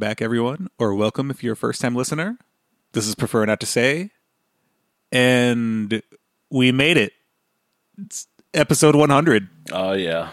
[0.00, 2.38] Back, everyone, or welcome if you're a first time listener.
[2.92, 4.08] This is Prefer Not to Say,
[5.12, 6.02] and
[6.50, 7.12] we made it.
[7.98, 9.50] It's episode 100.
[9.70, 10.30] Oh yeah.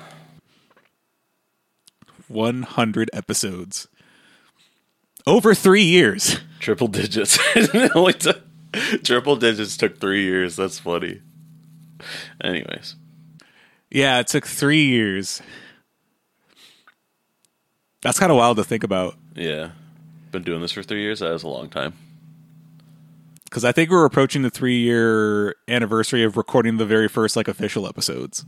[2.30, 3.90] 100 episodes.
[5.26, 6.40] Over three years.
[6.62, 7.38] Triple digits.
[7.54, 8.44] Took-
[9.04, 10.56] triple digits took three years.
[10.56, 11.20] That's funny.
[12.42, 12.96] Anyways.
[13.92, 15.42] Yeah, it took three years.
[18.02, 19.70] That's kind of wild to think about Yeah.
[20.32, 21.20] Been doing this for three years.
[21.20, 21.94] That was a long time.
[23.46, 27.48] because I think we're approaching the three year anniversary of recording the very first like
[27.48, 28.44] official episodes.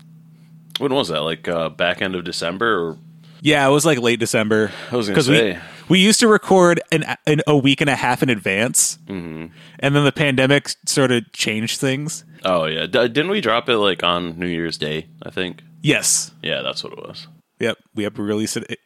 [0.79, 1.21] When was that?
[1.21, 2.97] Like uh, back end of December or
[3.41, 4.71] Yeah, it was like late December.
[4.91, 5.53] I was gonna say.
[5.53, 9.53] we, we used to record an, an a week and a half in advance, mm-hmm.
[9.79, 12.25] and then the pandemic sort of changed things.
[12.43, 12.85] Oh yeah.
[12.85, 15.61] D- didn't we drop it like on New Year's Day, I think?
[15.81, 17.27] Yes, Yeah, that's what it was.
[17.59, 18.79] yep, we have to release it.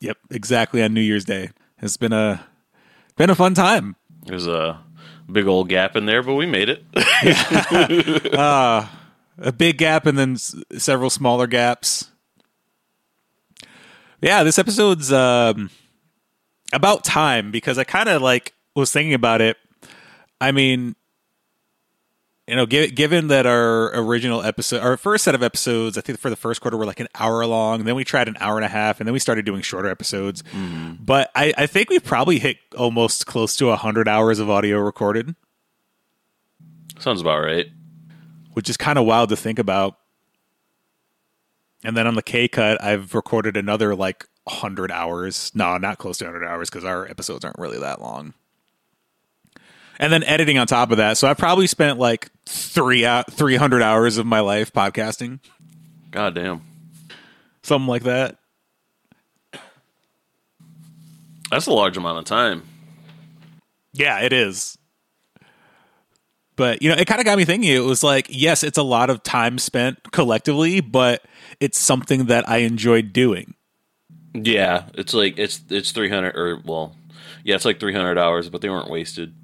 [0.00, 1.50] Yep, exactly on New Year's Day.
[1.80, 2.46] It's been a
[3.16, 3.96] been a fun time.
[4.26, 4.80] There's a
[5.30, 6.84] big old gap in there, but we made it.
[9.38, 12.10] a big gap and then s- several smaller gaps.
[14.20, 15.70] Yeah, this episode's um,
[16.72, 19.56] about time because I kind of like was thinking about it.
[20.40, 20.96] I mean,
[22.48, 26.30] you know, given that our original episode, our first set of episodes, I think for
[26.30, 27.84] the first quarter were like an hour long.
[27.84, 30.42] Then we tried an hour and a half, and then we started doing shorter episodes.
[30.54, 30.94] Mm-hmm.
[31.04, 35.34] But I, I think we've probably hit almost close to hundred hours of audio recorded.
[36.98, 37.66] Sounds about right.
[38.54, 39.98] which is kind of wild to think about.
[41.84, 45.52] And then on the K cut, I've recorded another like 100 hours.
[45.54, 48.34] No, not close to 100 hours because our episodes aren't really that long.
[49.98, 51.18] And then editing on top of that.
[51.18, 55.40] So I probably spent like three uh, out 300 hours of my life podcasting,
[56.10, 56.62] God damn.
[57.62, 58.38] something like that.
[61.50, 62.62] That's a large amount of time.
[63.92, 64.78] Yeah, it is.
[66.56, 67.70] But you know, it kind of got me thinking.
[67.70, 71.22] It was like, yes, it's a lot of time spent collectively, but
[71.60, 73.54] it's something that I enjoyed doing.
[74.34, 76.96] Yeah, it's like it's it's 300 or well,
[77.44, 79.34] yeah, it's like 300 hours, but they weren't wasted.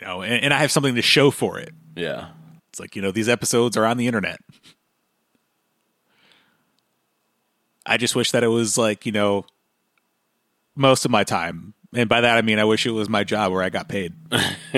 [0.00, 1.72] You know, and, and I have something to show for it.
[1.96, 2.28] Yeah.
[2.68, 4.38] It's like, you know, these episodes are on the internet.
[7.84, 9.46] I just wish that it was like, you know,
[10.76, 11.74] most of my time.
[11.94, 14.12] And by that I mean I wish it was my job where I got paid.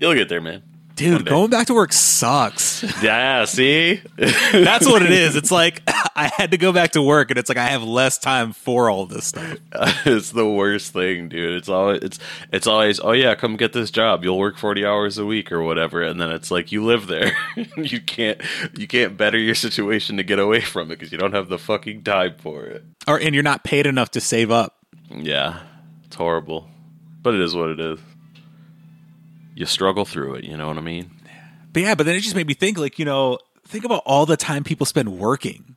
[0.00, 0.62] You'll get there, man.
[1.02, 2.82] Dude, going back to work sucks.
[3.02, 4.00] Yeah, see?
[4.16, 5.34] That's what it is.
[5.34, 5.82] It's like
[6.14, 8.88] I had to go back to work and it's like I have less time for
[8.88, 9.56] all this stuff.
[10.06, 11.56] it's the worst thing, dude.
[11.56, 12.18] It's always it's
[12.52, 14.22] it's always, "Oh yeah, come get this job.
[14.22, 17.36] You'll work 40 hours a week or whatever." And then it's like you live there.
[17.76, 18.40] you can't
[18.76, 21.58] you can't better your situation to get away from it because you don't have the
[21.58, 22.84] fucking time for it.
[23.08, 24.78] Or and you're not paid enough to save up.
[25.10, 25.60] Yeah.
[26.04, 26.68] It's horrible.
[27.22, 27.98] But it is what it is.
[29.54, 31.10] You struggle through it, you know what I mean?
[31.72, 34.26] But yeah, but then it just made me think like, you know, think about all
[34.26, 35.76] the time people spend working.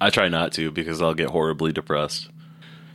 [0.00, 2.28] I try not to because I'll get horribly depressed.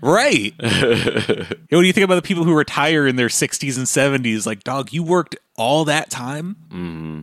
[0.02, 0.53] Right.
[0.59, 3.85] what do you think about the people who retire in their 60s and
[4.25, 4.46] 70s?
[4.46, 7.22] Like, dog, you worked all that time Mm-hmm.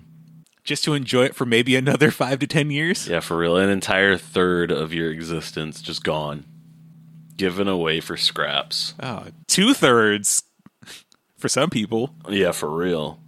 [0.64, 3.08] just to enjoy it for maybe another five to 10 years?
[3.08, 3.56] Yeah, for real.
[3.56, 6.44] An entire third of your existence just gone.
[7.36, 8.94] Given away for scraps.
[9.02, 10.42] Oh, two thirds
[11.42, 12.14] for some people.
[12.28, 13.18] Yeah, for real.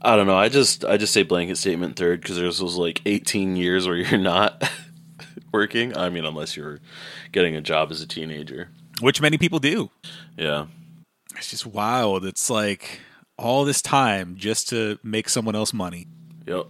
[0.00, 0.36] I don't know.
[0.36, 3.96] I just I just say blanket statement third because there's those like 18 years where
[3.96, 4.68] you're not
[5.52, 5.96] working.
[5.96, 6.80] I mean, unless you're
[7.30, 8.70] getting a job as a teenager.
[9.00, 9.90] Which many people do.
[10.36, 10.66] Yeah.
[11.36, 12.24] It's just wild.
[12.24, 13.00] It's like
[13.36, 16.06] all this time just to make someone else money.
[16.46, 16.66] Yep.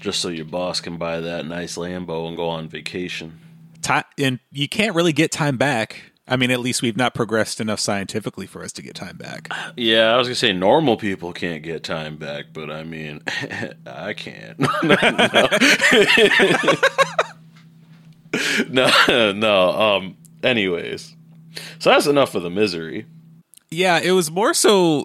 [0.00, 3.38] Just so your boss can buy that nice Lambo and go on vacation.
[3.82, 6.09] Time, and you can't really get time back.
[6.30, 9.52] I mean, at least we've not progressed enough scientifically for us to get time back.
[9.76, 13.20] Yeah, I was gonna say normal people can't get time back, but I mean,
[13.86, 14.58] I can't.
[18.70, 19.70] no, no.
[19.72, 20.16] Um.
[20.42, 21.14] Anyways,
[21.78, 23.06] so that's enough of the misery.
[23.70, 25.04] Yeah, it was more so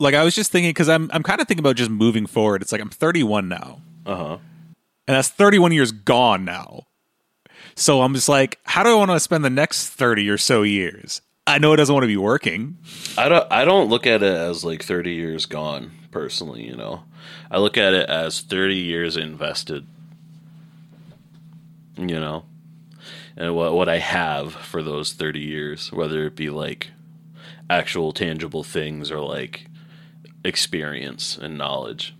[0.00, 2.62] like I was just thinking because I'm I'm kind of thinking about just moving forward.
[2.62, 4.38] It's like I'm 31 now, Uh huh.
[5.06, 6.84] and that's 31 years gone now.
[7.74, 10.62] So I'm just like, how do I want to spend the next 30 or so
[10.62, 11.22] years?
[11.46, 12.78] I know it doesn't want to be working.
[13.18, 13.52] I don't.
[13.52, 15.90] I don't look at it as like thirty years gone.
[16.12, 17.02] Personally, you know,
[17.50, 19.84] I look at it as thirty years invested.
[21.96, 22.44] You know,
[23.36, 26.90] and what what I have for those thirty years, whether it be like
[27.68, 29.66] actual tangible things or like
[30.44, 32.14] experience and knowledge.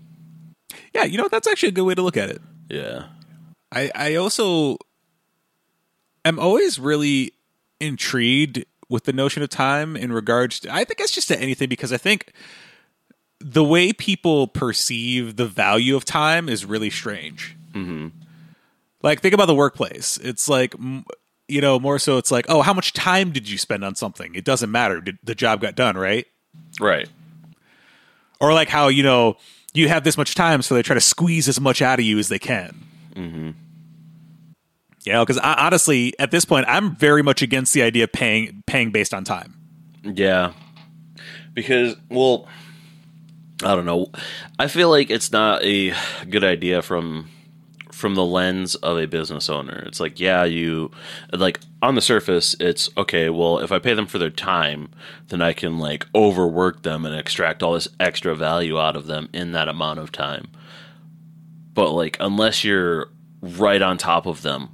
[0.93, 2.43] Yeah, you know that's actually a good way to look at it.
[2.69, 3.06] Yeah.
[3.70, 4.78] I I also
[6.24, 7.32] am always really
[7.80, 11.69] intrigued with the notion of time in regards to I think it's just to anything
[11.69, 12.32] because I think
[13.40, 17.56] the way people perceive the value of time is really strange.
[17.72, 18.08] Mm-hmm.
[19.02, 20.19] Like think about the workplace.
[20.19, 20.74] It's like
[21.48, 24.34] you know more so it's like oh how much time did you spend on something?
[24.34, 25.00] It doesn't matter.
[25.00, 26.26] Did, the job got done right?
[26.80, 27.08] Right.
[28.40, 29.36] Or like how you know
[29.75, 32.18] you have this much time, so they try to squeeze as much out of you
[32.18, 32.76] as they can.
[33.14, 33.50] Mm-hmm.
[35.04, 38.90] Yeah, because honestly, at this point, I'm very much against the idea of paying paying
[38.93, 39.54] based on time.
[40.04, 40.52] Yeah,
[41.54, 42.46] because well,
[43.64, 44.12] I don't know.
[44.58, 45.93] I feel like it's not a
[46.28, 47.28] good idea from
[48.02, 49.84] from the lens of a business owner.
[49.87, 50.90] It's like, yeah, you
[51.32, 53.28] like on the surface, it's okay.
[53.31, 54.88] Well, if I pay them for their time,
[55.28, 59.28] then I can like overwork them and extract all this extra value out of them
[59.32, 60.49] in that amount of time.
[61.75, 63.08] But like, unless you're
[63.40, 64.70] right on top of them,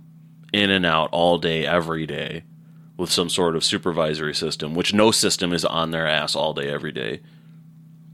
[0.52, 2.44] in and out all day, every day,
[2.96, 6.68] with some sort of supervisory system, which no system is on their ass all day,
[6.68, 7.20] every day,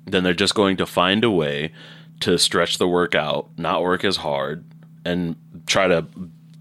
[0.04, 1.72] then they're just going to find a way
[2.20, 4.64] to stretch the work out, not work as hard,
[5.04, 5.36] and
[5.66, 6.06] try to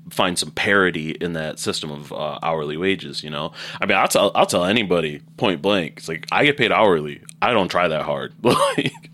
[0.09, 3.23] find some parity in that system of uh, hourly wages.
[3.23, 5.95] You know, I mean, I'll tell I'll tell anybody point blank.
[5.97, 7.21] It's like I get paid hourly.
[7.41, 8.33] I don't try that hard.
[8.43, 9.09] like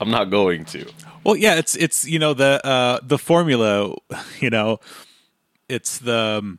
[0.00, 0.86] I'm not going to.
[1.24, 3.94] Well, yeah, it's it's you know the uh, the formula.
[4.40, 4.80] You know,
[5.72, 6.58] it's the um,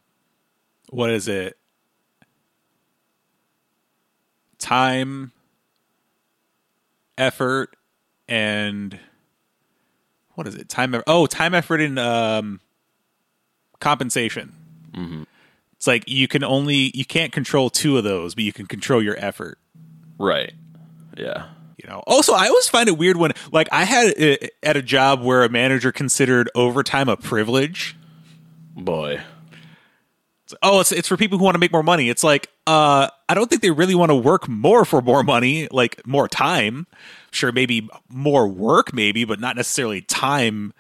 [0.89, 1.55] what is it?
[4.57, 5.31] Time,
[7.17, 7.75] effort,
[8.27, 8.99] and
[10.33, 10.67] what is it?
[10.67, 10.95] Time.
[11.05, 12.59] Oh, time, effort, and um,
[13.79, 14.53] compensation.
[14.93, 15.23] Mm-hmm.
[15.75, 19.03] It's like you can only you can't control two of those, but you can control
[19.03, 19.59] your effort.
[20.17, 20.53] Right.
[21.15, 21.49] Yeah.
[21.77, 22.01] You know.
[22.07, 25.43] Also, I always find it weird when like I had it at a job where
[25.43, 27.95] a manager considered overtime a privilege.
[28.75, 29.21] Boy.
[30.45, 32.09] It's, oh, it's it's for people who want to make more money.
[32.09, 35.67] It's like uh I don't think they really want to work more for more money,
[35.71, 36.87] like more time
[37.33, 40.73] sure maybe more work maybe but not necessarily time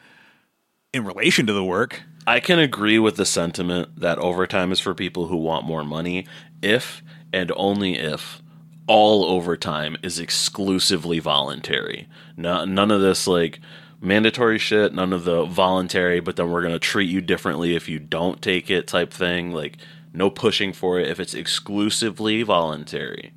[0.93, 4.93] in relation to the work i can agree with the sentiment that overtime is for
[4.93, 6.25] people who want more money
[6.61, 7.01] if
[7.33, 8.41] and only if
[8.87, 12.07] all overtime is exclusively voluntary
[12.37, 13.59] no, none of this like
[14.03, 17.87] mandatory shit none of the voluntary but then we're going to treat you differently if
[17.87, 19.77] you don't take it type thing like
[20.13, 23.33] no pushing for it if it's exclusively voluntary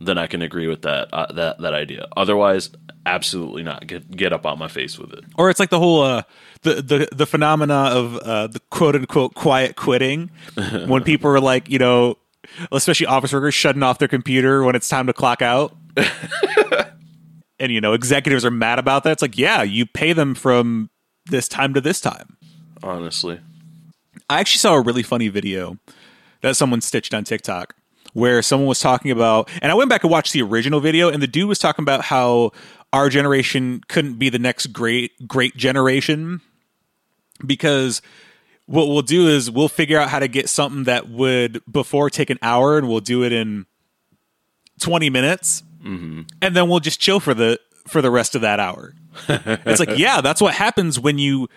[0.00, 2.08] then I can agree with that uh, that that idea.
[2.16, 2.70] Otherwise,
[3.04, 3.86] absolutely not.
[3.86, 5.24] Get get up on my face with it.
[5.36, 6.22] Or it's like the whole uh,
[6.62, 10.30] the the the phenomena of uh, the quote unquote quiet quitting
[10.86, 12.16] when people are like you know,
[12.72, 15.76] especially office workers shutting off their computer when it's time to clock out.
[17.60, 19.12] and you know, executives are mad about that.
[19.12, 20.90] It's like, yeah, you pay them from
[21.26, 22.36] this time to this time.
[22.82, 23.40] Honestly,
[24.28, 25.78] I actually saw a really funny video
[26.40, 27.74] that someone stitched on TikTok
[28.12, 31.22] where someone was talking about, and I went back and watched the original video, and
[31.22, 32.50] the dude was talking about how
[32.92, 36.40] our generation couldn't be the next great great generation
[37.46, 38.02] because
[38.66, 42.30] what we'll do is we'll figure out how to get something that would before take
[42.30, 43.66] an hour, and we'll do it in
[44.80, 46.22] twenty minutes, mm-hmm.
[46.42, 48.94] and then we'll just chill for the for the rest of that hour.
[49.28, 51.48] it's like, yeah, that's what happens when you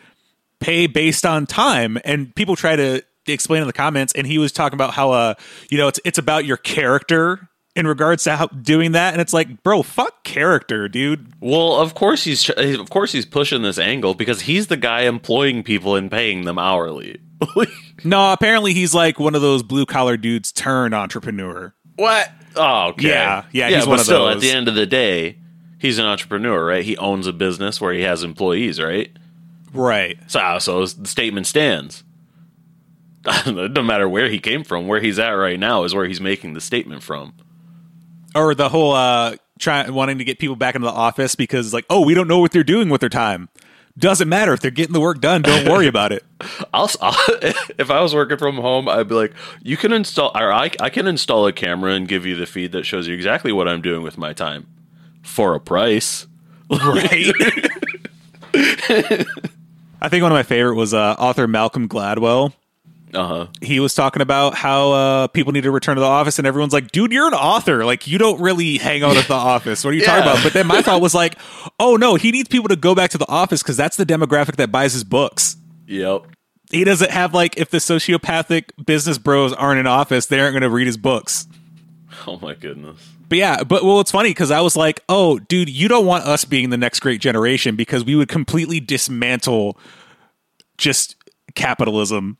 [0.59, 4.51] pay based on time, and people try to explain in the comments, and he was
[4.51, 5.33] talking about how uh
[5.69, 9.13] you know it's it's about your character in regards to how doing that.
[9.13, 11.33] And it's like bro fuck character dude.
[11.39, 15.63] Well of course he's of course he's pushing this angle because he's the guy employing
[15.63, 17.19] people and paying them hourly.
[18.05, 23.09] No apparently he's like one of those blue collar dudes turned entrepreneur what oh okay.
[23.09, 24.35] yeah yeah, yeah he's but still those.
[24.35, 25.37] at the end of the day
[25.79, 29.11] he's an entrepreneur right he owns a business where he has employees right
[29.73, 32.03] right so so the statement stands
[33.47, 36.53] no matter where he came from, where he's at right now is where he's making
[36.53, 37.33] the statement from.
[38.35, 41.85] Or the whole uh trying wanting to get people back into the office because like,
[41.89, 43.49] oh, we don't know what they're doing with their time.
[43.97, 45.43] Doesn't matter if they're getting the work done.
[45.43, 46.23] Don't worry about it.
[46.73, 47.15] I'll, I'll,
[47.77, 50.89] if I was working from home, I'd be like, you can install, or I, I
[50.89, 53.81] can install a camera and give you the feed that shows you exactly what I'm
[53.81, 54.65] doing with my time
[55.21, 56.25] for a price,
[56.69, 57.33] right?
[60.01, 62.53] I think one of my favorite was uh, author Malcolm Gladwell
[63.13, 63.47] uh-huh.
[63.61, 66.73] he was talking about how uh, people need to return to the office, and everyone's
[66.73, 67.85] like, "Dude, you're an author.
[67.85, 69.83] Like, you don't really hang out at the office.
[69.83, 70.07] What are you yeah.
[70.07, 71.37] talking about?" But then my thought was like,
[71.79, 74.55] "Oh no, he needs people to go back to the office because that's the demographic
[74.57, 76.27] that buys his books." Yep.
[76.71, 80.63] He doesn't have like if the sociopathic business bros aren't in office, they aren't going
[80.63, 81.47] to read his books.
[82.27, 83.09] Oh my goodness.
[83.27, 86.25] But yeah, but well, it's funny because I was like, "Oh, dude, you don't want
[86.25, 89.77] us being the next great generation because we would completely dismantle
[90.77, 91.15] just
[91.55, 92.37] capitalism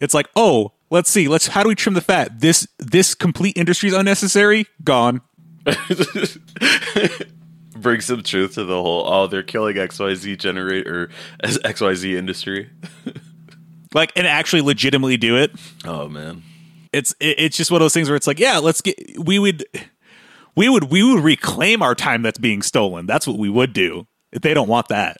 [0.00, 1.28] it's like, oh, let's see.
[1.28, 2.40] Let's how do we trim the fat?
[2.40, 4.66] This this complete industry is unnecessary.
[4.84, 5.20] Gone.
[7.76, 9.04] Bring some truth to the whole.
[9.06, 11.10] Oh, they're killing XYZ generate or
[11.42, 12.70] XYZ industry.
[13.94, 15.52] Like and actually legitimately do it.
[15.86, 16.42] Oh man.
[16.92, 19.38] It's it, it's just one of those things where it's like, yeah, let's get we
[19.38, 19.64] would
[20.54, 23.06] we would we would reclaim our time that's being stolen.
[23.06, 24.06] That's what we would do.
[24.32, 25.18] If they don't want that.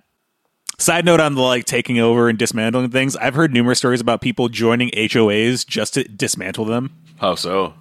[0.78, 3.16] Side note on the like taking over and dismantling things.
[3.16, 6.94] I've heard numerous stories about people joining HOAs just to dismantle them.
[7.18, 7.74] How so?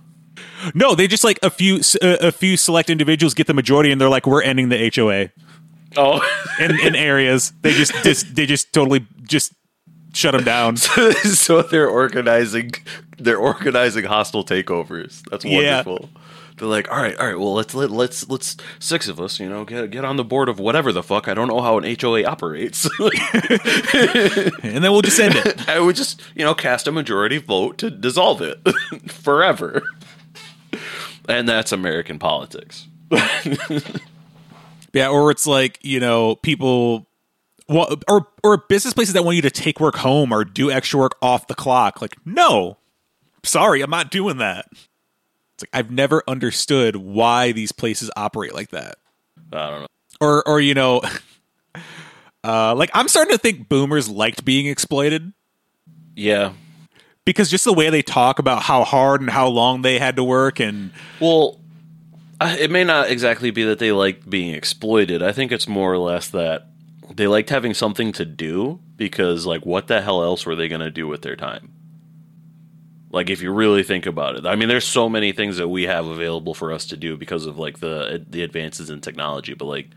[0.74, 3.92] No, they just like a few a, uh, a few select individuals get the majority,
[3.92, 5.30] and they're like, "We're ending the HOA."
[5.98, 6.22] Oh,
[6.60, 9.54] in, in areas they just dis, they just totally just
[10.14, 10.78] shut them down.
[10.78, 12.72] so they're organizing
[13.18, 15.22] they're organizing hostile takeovers.
[15.30, 15.84] That's Yeah.
[16.58, 17.38] They're like, all right, all right.
[17.38, 20.48] Well, let's let let's let's six of us, you know, get get on the board
[20.48, 21.28] of whatever the fuck.
[21.28, 22.90] I don't know how an HOA operates.
[23.00, 25.68] and then we'll just end it.
[25.70, 28.60] I would just, you know, cast a majority vote to dissolve it
[29.08, 29.84] forever.
[31.28, 32.88] And that's American politics.
[34.96, 37.06] Yeah, or it's like you know people,
[37.68, 40.98] well, or or business places that want you to take work home or do extra
[40.98, 42.02] work off the clock.
[42.02, 42.78] Like, no,
[43.44, 44.70] sorry, I'm not doing that.
[45.56, 48.96] It's like I've never understood why these places operate like that.
[49.54, 49.88] I don't know.
[50.22, 51.02] Or or you know,
[52.44, 55.34] uh, like I'm starting to think boomers liked being exploited
[56.16, 56.54] Yeah.
[57.26, 60.24] because just the way they talk about how hard and how long they had to
[60.24, 61.60] work and Well,
[62.42, 65.24] it may not exactly be that they liked being exploited.
[65.24, 66.68] I think it's more or less that
[67.14, 70.82] they liked having something to do because, like, what the hell else were they going
[70.82, 71.72] to do with their time?
[73.15, 75.84] Like, if you really think about it, I mean, there's so many things that we
[75.84, 79.53] have available for us to do because of like the the advances in technology.
[79.53, 79.88] But like,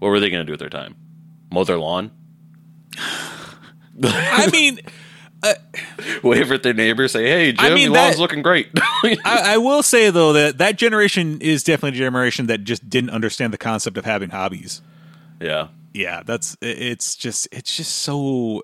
[0.00, 0.96] what were they going to do with their time?
[1.52, 2.10] Mow their lawn?
[4.02, 4.80] I mean.
[5.42, 5.54] Uh,
[6.22, 9.18] Wave at their neighbor, say, "Hey, Jim, I mean, your that- lawn's looking great." I,
[9.26, 13.52] I will say though that that generation is definitely a generation that just didn't understand
[13.52, 14.80] the concept of having hobbies.
[15.40, 18.62] yeah, Yeah, that's it's just it's just so.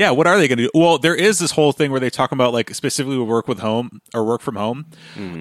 [0.00, 0.70] Yeah, what are they going to do?
[0.72, 4.00] Well, there is this whole thing where they talk about like specifically work with home
[4.14, 4.86] or work from home.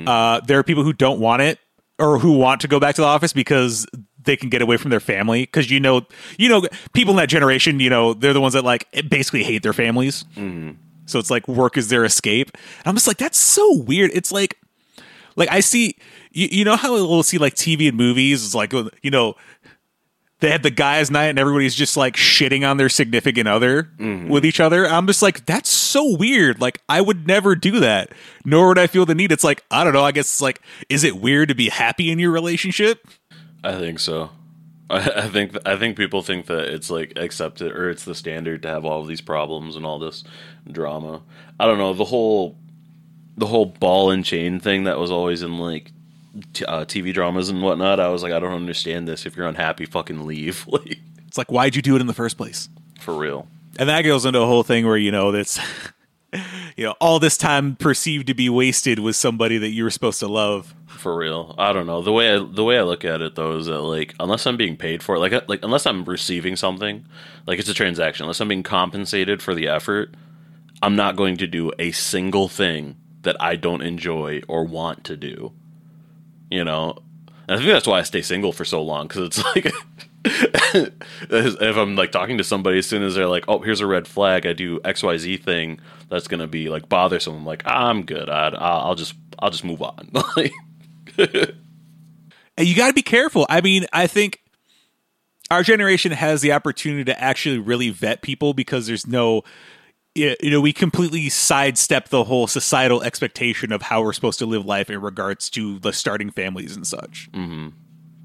[0.05, 1.59] Uh, there are people who don't want it
[1.97, 3.87] or who want to go back to the office because
[4.21, 5.43] they can get away from their family.
[5.43, 6.01] Because you know,
[6.37, 9.63] you know, people in that generation, you know, they're the ones that like basically hate
[9.63, 10.25] their families.
[11.05, 12.51] So it's like work is their escape.
[12.79, 14.11] And I'm just like, that's so weird.
[14.13, 14.57] It's like,
[15.37, 15.95] like I see,
[16.31, 19.35] you, you know how we'll see like TV and movies, it's like you know,
[20.39, 24.29] they had the guys' night and everybody's just like shitting on their significant other mm-hmm.
[24.29, 24.87] with each other.
[24.87, 26.61] I'm just like, that's so weird.
[26.61, 28.11] Like I would never do that.
[28.45, 29.31] Nor would I feel the need.
[29.31, 30.03] It's like I don't know.
[30.03, 33.07] I guess it's like, is it weird to be happy in your relationship?
[33.63, 34.31] I think so.
[34.89, 38.63] I, I think I think people think that it's like accepted or it's the standard
[38.63, 40.23] to have all of these problems and all this
[40.71, 41.21] drama.
[41.59, 42.57] I don't know the whole
[43.37, 45.91] the whole ball and chain thing that was always in like
[46.53, 47.99] t- uh, TV dramas and whatnot.
[47.99, 49.25] I was like, I don't understand this.
[49.25, 50.65] If you're unhappy, fucking leave.
[50.71, 52.69] like It's like, why'd you do it in the first place?
[52.99, 53.47] for real.
[53.77, 55.57] And that goes into a whole thing where you know that's
[56.75, 60.19] you know all this time perceived to be wasted with somebody that you were supposed
[60.19, 60.75] to love.
[60.87, 63.55] For real, I don't know the way I, the way I look at it though
[63.57, 67.05] is that like unless I'm being paid for it, like like unless I'm receiving something,
[67.47, 68.25] like it's a transaction.
[68.25, 70.13] Unless I'm being compensated for the effort,
[70.81, 75.15] I'm not going to do a single thing that I don't enjoy or want to
[75.15, 75.53] do.
[76.49, 76.97] You know,
[77.47, 79.73] and I think that's why I stay single for so long because it's like.
[80.25, 84.05] if I'm like talking to somebody, as soon as they're like, "Oh, here's a red
[84.05, 85.79] flag," I do X Y Z thing
[86.09, 87.35] that's gonna be like bothersome.
[87.35, 88.29] I'm like, "I'm good.
[88.29, 90.11] I, I'll just I'll just move on."
[92.59, 93.45] And you got to be careful.
[93.49, 94.43] I mean, I think
[95.49, 99.43] our generation has the opportunity to actually really vet people because there's no
[100.19, 104.65] you know we completely sidestep the whole societal expectation of how we're supposed to live
[104.65, 107.29] life in regards to the starting families and such.
[107.31, 107.69] Mm-hmm.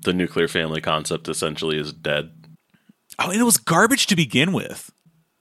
[0.03, 2.31] the nuclear family concept essentially is dead.
[3.19, 4.91] Oh, and it was garbage to begin with.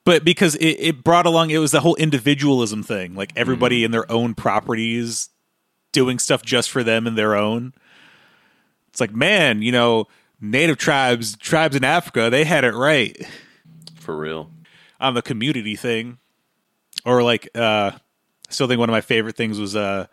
[0.05, 3.85] But because it, it brought along, it was the whole individualism thing, like everybody mm-hmm.
[3.85, 5.29] in their own properties
[5.93, 7.73] doing stuff just for them and their own.
[8.89, 10.07] It's like, man, you know,
[10.41, 13.17] native tribes, tribes in Africa, they had it right
[13.95, 14.51] For real.
[14.99, 16.17] on the community thing.
[17.05, 17.91] Or like, uh,
[18.49, 20.07] still think one of my favorite things was, uh,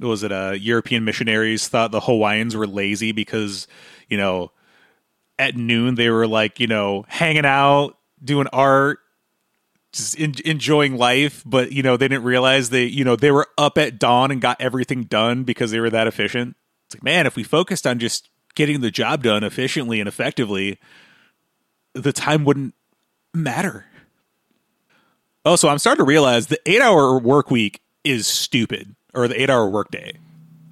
[0.00, 3.66] was it, uh, European missionaries thought the Hawaiians were lazy because,
[4.08, 4.52] you know,
[5.38, 8.98] at noon they were like, you know, hanging out, doing art,
[9.92, 13.48] just en- enjoying life, but you know, they didn't realize they, you know, they were
[13.56, 16.56] up at dawn and got everything done because they were that efficient.
[16.86, 20.78] It's like, man, if we focused on just getting the job done efficiently and effectively,
[21.94, 22.74] the time wouldn't
[23.34, 23.86] matter.
[25.44, 29.40] Oh, so I'm starting to realize the eight hour work week is stupid, or the
[29.40, 30.12] eight hour work day,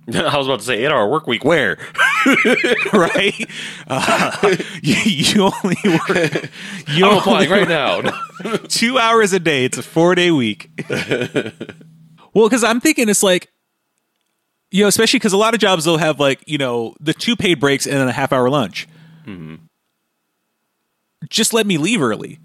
[0.15, 1.45] I was about to say eight hour work week.
[1.45, 1.79] Where?
[2.93, 3.51] right?
[3.89, 6.51] Uh, you, you only work.
[6.89, 8.03] You I'm applying right now.
[8.69, 9.65] two hours a day.
[9.65, 10.71] It's a four day week.
[12.35, 13.49] well, because I'm thinking it's like,
[14.71, 17.35] you know, especially because a lot of jobs they'll have like, you know, the two
[17.37, 18.87] paid breaks and then a half hour lunch.
[21.29, 22.39] Just let me leave early.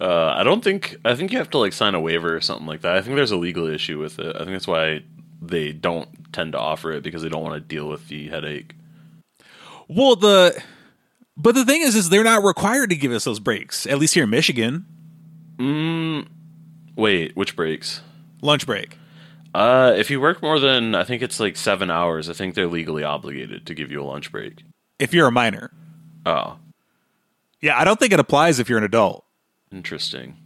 [0.00, 0.96] Uh, I don't think.
[1.04, 2.96] I think you have to like sign a waiver or something like that.
[2.96, 4.34] I think there's a legal issue with it.
[4.34, 5.02] I think that's why
[5.42, 8.74] they don't tend to offer it because they don't want to deal with the headache.
[9.88, 10.62] Well, the
[11.36, 13.86] but the thing is, is they're not required to give us those breaks.
[13.86, 14.86] At least here in Michigan,
[15.58, 16.26] Mm,
[16.96, 18.00] Wait, which breaks?
[18.42, 18.96] lunch break.
[19.54, 22.66] Uh, if you work more than I think it's like seven hours, I think they're
[22.66, 24.62] legally obligated to give you a lunch break.
[24.98, 25.70] If you're a minor,
[26.24, 26.58] Oh,
[27.60, 29.24] yeah, I don't think it applies if you're an adult.
[29.72, 30.36] Interesting.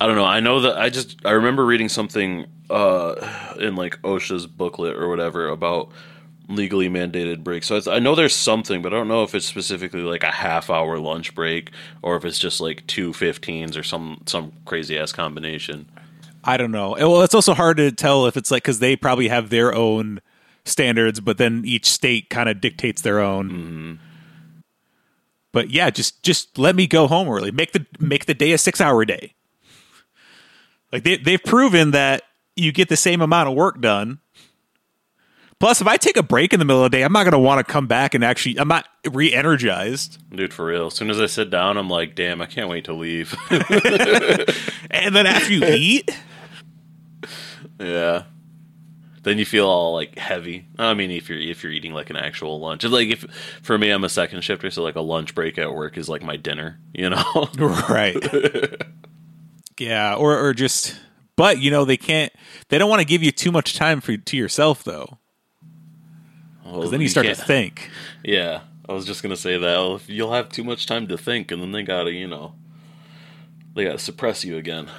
[0.00, 0.24] I don't know.
[0.24, 5.08] I know that I just I remember reading something uh in like OSHA's booklet or
[5.08, 5.90] whatever about
[6.48, 7.68] legally mandated breaks.
[7.68, 10.68] So I know there's something, but I don't know if it's specifically like a half
[10.68, 11.70] hour lunch break
[12.02, 15.88] or if it's just like two 15s or some some crazy ass combination.
[16.42, 16.96] I don't know.
[16.98, 20.20] Well, it's also hard to tell if it's like because they probably have their own
[20.64, 23.98] standards, but then each state kind of dictates their own.
[25.52, 27.50] But yeah, just just let me go home early.
[27.50, 29.34] Make the make the day a six hour day.
[30.92, 32.22] Like they they've proven that
[32.56, 34.18] you get the same amount of work done.
[35.58, 37.32] Plus, if I take a break in the middle of the day, I'm not going
[37.32, 38.58] to want to come back and actually.
[38.58, 40.16] I'm not re-energized.
[40.34, 40.86] Dude, for real.
[40.86, 43.34] As soon as I sit down, I'm like, damn, I can't wait to leave.
[44.90, 46.10] And then after you eat,
[47.78, 48.22] Yeah.
[49.30, 50.66] Then you feel all like heavy.
[50.76, 53.24] I mean, if you're if you're eating like an actual lunch, It's like if
[53.62, 56.24] for me, I'm a second shifter, so like a lunch break at work is like
[56.24, 56.80] my dinner.
[56.92, 57.48] You know?
[57.88, 58.16] right?
[59.78, 60.98] yeah, or or just.
[61.36, 62.32] But you know they can't.
[62.70, 65.18] They don't want to give you too much time for to yourself though,
[66.64, 67.88] Well, because then you start to think.
[68.24, 69.60] Yeah, I was just gonna say that.
[69.60, 72.56] Well, if you'll have too much time to think, and then they gotta, you know,
[73.76, 74.90] they gotta suppress you again.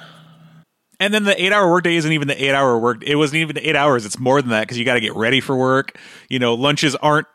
[1.02, 3.02] And then the eight hour workday isn't even the eight hour work.
[3.02, 4.06] It wasn't even eight hours.
[4.06, 5.98] It's more than that because you got to get ready for work.
[6.28, 7.26] You know, lunches aren't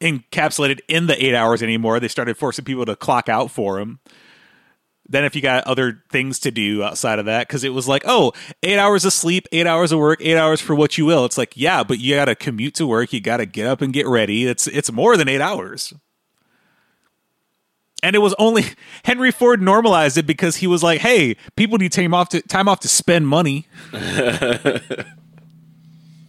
[0.00, 2.00] encapsulated in the eight hours anymore.
[2.00, 4.00] They started forcing people to clock out for them.
[5.06, 8.02] Then if you got other things to do outside of that, because it was like,
[8.06, 11.26] oh, eight hours of sleep, eight hours of work, eight hours for what you will.
[11.26, 13.12] It's like, yeah, but you got to commute to work.
[13.12, 14.46] You got to get up and get ready.
[14.46, 15.92] It's it's more than eight hours.
[18.02, 18.64] And it was only
[19.04, 22.68] Henry Ford normalized it because he was like, "Hey, people need time off to time
[22.68, 23.66] off to spend money."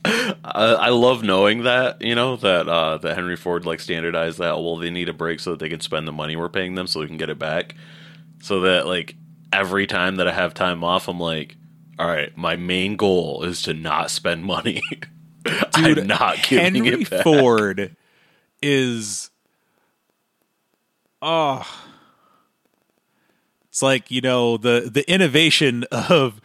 [0.05, 4.55] I, I love knowing that, you know, that uh, that Henry Ford like standardized that.
[4.57, 6.87] Well, they need a break so that they can spend the money we're paying them,
[6.87, 7.75] so we can get it back.
[8.41, 9.15] So that like
[9.53, 11.55] every time that I have time off, I'm like,
[11.97, 14.81] all right, my main goal is to not spend money.
[15.75, 17.23] I'm not giving Henry it back.
[17.23, 17.95] Ford
[18.61, 19.29] is
[21.23, 21.65] oh
[23.73, 26.39] it's like you know the the innovation of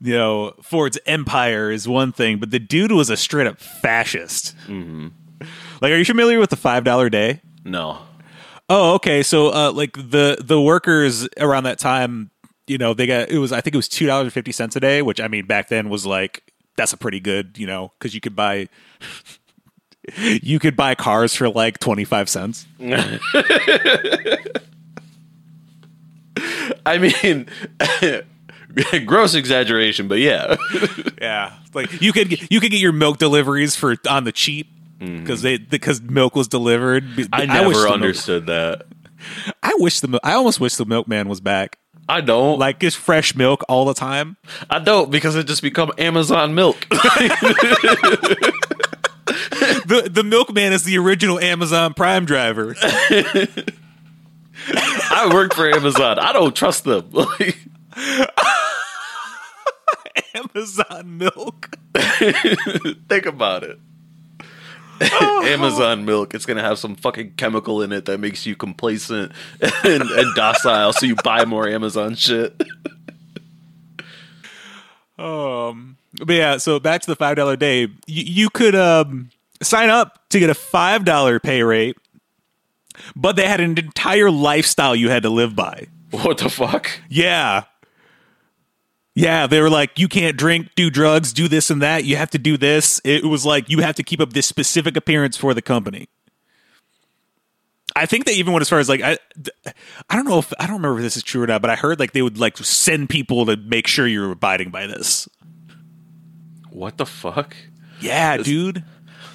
[0.00, 4.56] you know Ford's empire is one thing, but the dude was a straight up fascist.
[4.66, 5.08] Mm-hmm.
[5.82, 7.42] Like, are you familiar with the five dollar day?
[7.62, 7.98] No.
[8.70, 9.22] Oh, okay.
[9.22, 12.30] So, uh, like the the workers around that time,
[12.66, 14.74] you know, they got it was I think it was two dollars and fifty cents
[14.74, 16.42] a day, which I mean back then was like
[16.76, 18.70] that's a pretty good, you know, because you could buy
[20.16, 22.66] you could buy cars for like twenty five cents.
[26.84, 27.46] I mean,
[29.06, 30.56] gross exaggeration, but yeah.
[31.20, 34.66] Yeah, like you could get, you could get your milk deliveries for on the cheap
[34.98, 35.20] mm-hmm.
[35.20, 37.04] because they because milk was delivered.
[37.32, 38.86] I wish never the milk- understood that.
[39.62, 41.78] I wish the I almost wish the milkman was back.
[42.08, 42.58] I don't.
[42.58, 44.36] Like just fresh milk all the time.
[44.68, 46.84] I don't because it just become Amazon milk.
[49.84, 52.74] The the milkman is the original Amazon Prime driver.
[54.68, 56.18] I work for Amazon.
[56.18, 57.10] I don't trust them.
[57.10, 57.58] Like,
[60.34, 61.76] Amazon milk.
[63.08, 63.78] think about it.
[65.00, 66.34] Amazon milk.
[66.34, 70.92] It's gonna have some fucking chemical in it that makes you complacent and, and docile,
[70.92, 72.60] so you buy more Amazon shit.
[75.18, 75.91] Um,
[76.24, 77.82] but yeah, so back to the five dollar day.
[77.82, 79.30] You, you could um
[79.62, 81.96] sign up to get a five dollar pay rate,
[83.14, 85.86] but they had an entire lifestyle you had to live by.
[86.10, 86.90] What the fuck?
[87.08, 87.64] Yeah.
[89.14, 92.04] Yeah, they were like, you can't drink, do drugs, do this and that.
[92.04, 93.00] You have to do this.
[93.04, 96.08] It was like you have to keep up this specific appearance for the company.
[97.94, 99.18] I think they even went as far as like I,
[100.08, 101.76] I don't know if I don't remember if this is true or not, but I
[101.76, 105.28] heard like they would like send people to make sure you're abiding by this.
[106.72, 107.54] What the fuck?
[108.00, 108.82] Yeah, dude.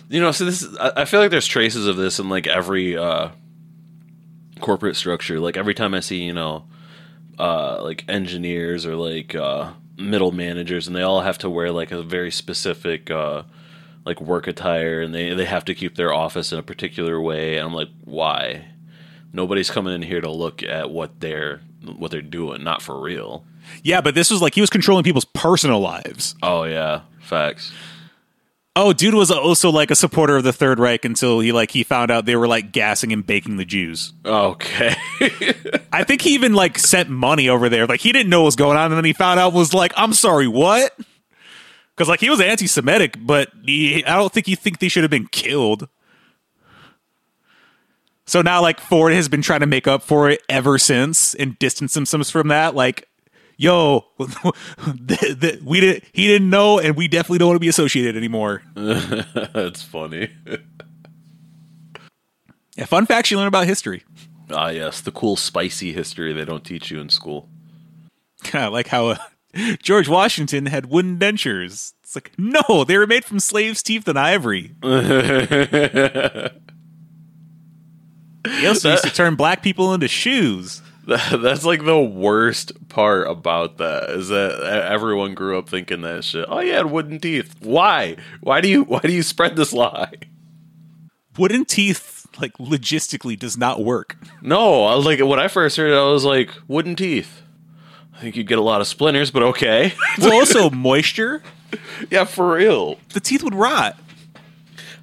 [0.09, 2.47] You know, so this is, I I feel like there's traces of this in like
[2.47, 3.29] every uh
[4.59, 5.39] corporate structure.
[5.39, 6.65] Like every time I see, you know,
[7.37, 11.91] uh like engineers or like uh middle managers and they all have to wear like
[11.91, 13.43] a very specific uh
[14.05, 17.57] like work attire and they they have to keep their office in a particular way
[17.57, 18.65] and I'm like, "Why?"
[19.33, 23.45] Nobody's coming in here to look at what they're what they're doing, not for real.
[23.83, 26.35] Yeah, but this was like he was controlling people's personal lives.
[26.41, 27.71] Oh yeah, facts.
[28.79, 31.81] Oh, dude was also like a supporter of the Third Reich until he like he
[31.81, 34.13] found out they were like gassing and baking the Jews.
[34.23, 34.95] Okay.
[35.91, 37.87] I think he even like sent money over there.
[37.87, 39.93] Like he didn't know what was going on, and then he found out was like,
[39.97, 40.95] "I'm sorry, what?"
[41.95, 45.09] Because like he was anti-Semitic, but he, I don't think he think they should have
[45.09, 45.89] been killed.
[48.27, 51.57] So now, like Ford has been trying to make up for it ever since and
[51.57, 52.75] distance themselves from that.
[52.75, 53.07] Like,
[53.57, 56.03] yo, the, the, we didn't.
[56.13, 58.63] He didn't know, and we definitely don't want to be associated anymore.
[58.75, 60.29] That's funny.
[62.75, 64.03] Yeah, fun facts you learn about history.
[64.49, 67.49] Ah, yes, the cool spicy history they don't teach you in school.
[68.43, 69.17] Kind of like how uh,
[69.81, 71.93] George Washington had wooden dentures.
[72.03, 74.75] It's like, no, they were made from slaves' teeth and ivory.
[74.81, 74.89] He
[78.65, 80.81] also used to turn black people into shoes.
[81.07, 84.59] That- That's like the worst part about that is that
[84.91, 86.45] everyone grew up thinking that shit.
[86.47, 87.55] Oh, yeah, wooden teeth.
[87.61, 88.17] Why?
[88.41, 90.13] Why do you why do you spread this lie?
[91.37, 94.17] Wooden teeth, like logistically, does not work.
[94.41, 97.41] No, I was like when I first heard it, I was like wooden teeth.
[98.15, 99.93] I think you'd get a lot of splinters, but okay.
[100.17, 101.43] Well, also moisture.
[102.09, 102.97] yeah, for real.
[103.13, 103.95] The teeth would rot.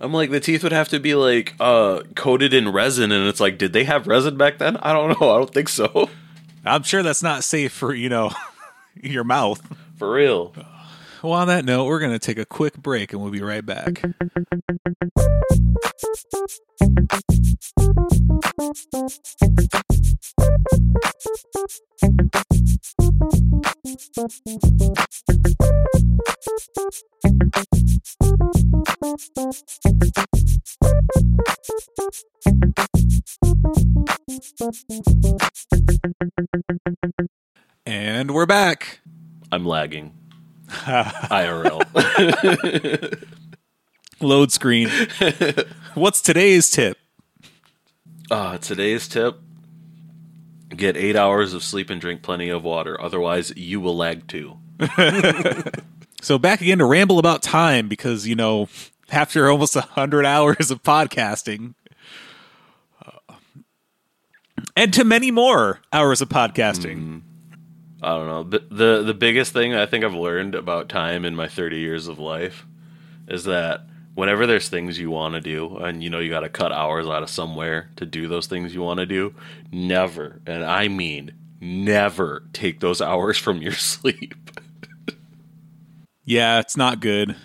[0.05, 3.40] I'm like the teeth would have to be like uh coated in resin, and it's
[3.40, 4.77] like, did they have resin back then?
[4.77, 5.31] I don't know.
[5.31, 6.11] I don't think so.
[6.67, 8.31] I'm sure that's not safe for you know
[9.03, 9.67] your mouth.
[9.97, 10.55] For real.
[11.23, 14.03] Well, on that note, we're gonna take a quick break, and we'll be right back.
[37.85, 39.01] And we're back.
[39.53, 40.14] I'm lagging.
[40.69, 41.85] IRL.
[44.21, 44.88] Load screen.
[45.93, 46.97] What's today's tip?
[48.31, 49.38] Uh, today's tip
[50.75, 52.99] get eight hours of sleep and drink plenty of water.
[52.99, 54.57] Otherwise, you will lag too.
[56.25, 58.67] So back again to ramble about time because you know
[59.11, 61.75] after almost a hundred hours of podcasting,
[63.05, 63.35] uh,
[64.77, 67.23] and to many more hours of podcasting.
[68.03, 68.43] I don't know.
[68.45, 72.07] The, the the biggest thing I think I've learned about time in my 30 years
[72.07, 72.67] of life
[73.29, 76.49] is that whenever there's things you want to do and you know you got to
[76.51, 79.35] cut hours out of somewhere to do those things you want to do,
[79.73, 84.35] never, and I mean never take those hours from your sleep.
[86.25, 87.37] Yeah, it's not good.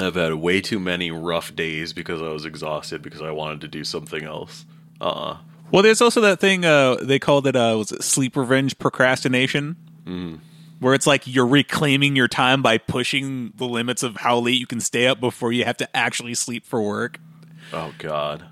[0.00, 3.68] I've had way too many rough days because I was exhausted because I wanted to
[3.68, 4.64] do something else.
[5.00, 5.38] Uh-uh.
[5.72, 9.76] Well, there's also that thing uh, they called it uh, was it sleep revenge procrastination,
[10.80, 14.66] where it's like you're reclaiming your time by pushing the limits of how late you
[14.66, 17.20] can stay up before you have to actually sleep for work.
[17.72, 18.44] Oh god.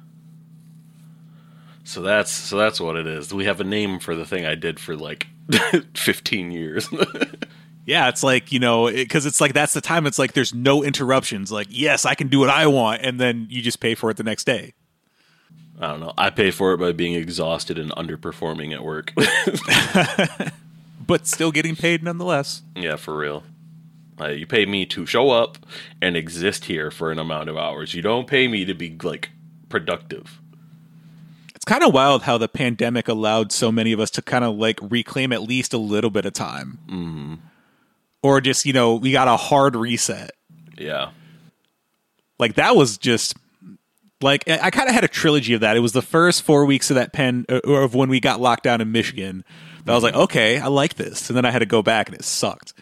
[1.82, 3.32] So that's so that's what it is.
[3.32, 5.26] We have a name for the thing I did for like
[5.94, 6.88] 15 years.
[7.88, 10.07] Yeah, it's like you know because it's like that's the time.
[10.07, 11.51] It's like there's no interruptions.
[11.51, 14.18] Like yes, I can do what I want, and then you just pay for it
[14.18, 14.74] the next day.
[15.81, 16.12] I don't know.
[16.18, 19.14] I pay for it by being exhausted and underperforming at work.
[21.07, 22.61] but still getting paid nonetheless.
[22.77, 23.42] yeah, for real.
[24.20, 25.57] Uh, you pay me to show up
[26.03, 27.94] and exist here for an amount of hours.
[27.94, 29.31] You don't pay me to be like
[29.70, 30.38] productive.
[31.55, 34.57] It's kind of wild how the pandemic allowed so many of us to kind of
[34.57, 36.81] like reclaim at least a little bit of time.
[36.87, 37.35] Mm-hmm.
[38.22, 40.33] Or just, you know, we got a hard reset.
[40.76, 41.11] Yeah.
[42.38, 43.37] Like that was just
[44.20, 45.76] like I kind of had a trilogy of that.
[45.76, 48.40] It was the first four weeks of that pen uh, or of when we got
[48.40, 49.44] locked down in Michigan.
[49.85, 52.09] That I was like, okay, I like this, and then I had to go back
[52.09, 52.74] and it sucked.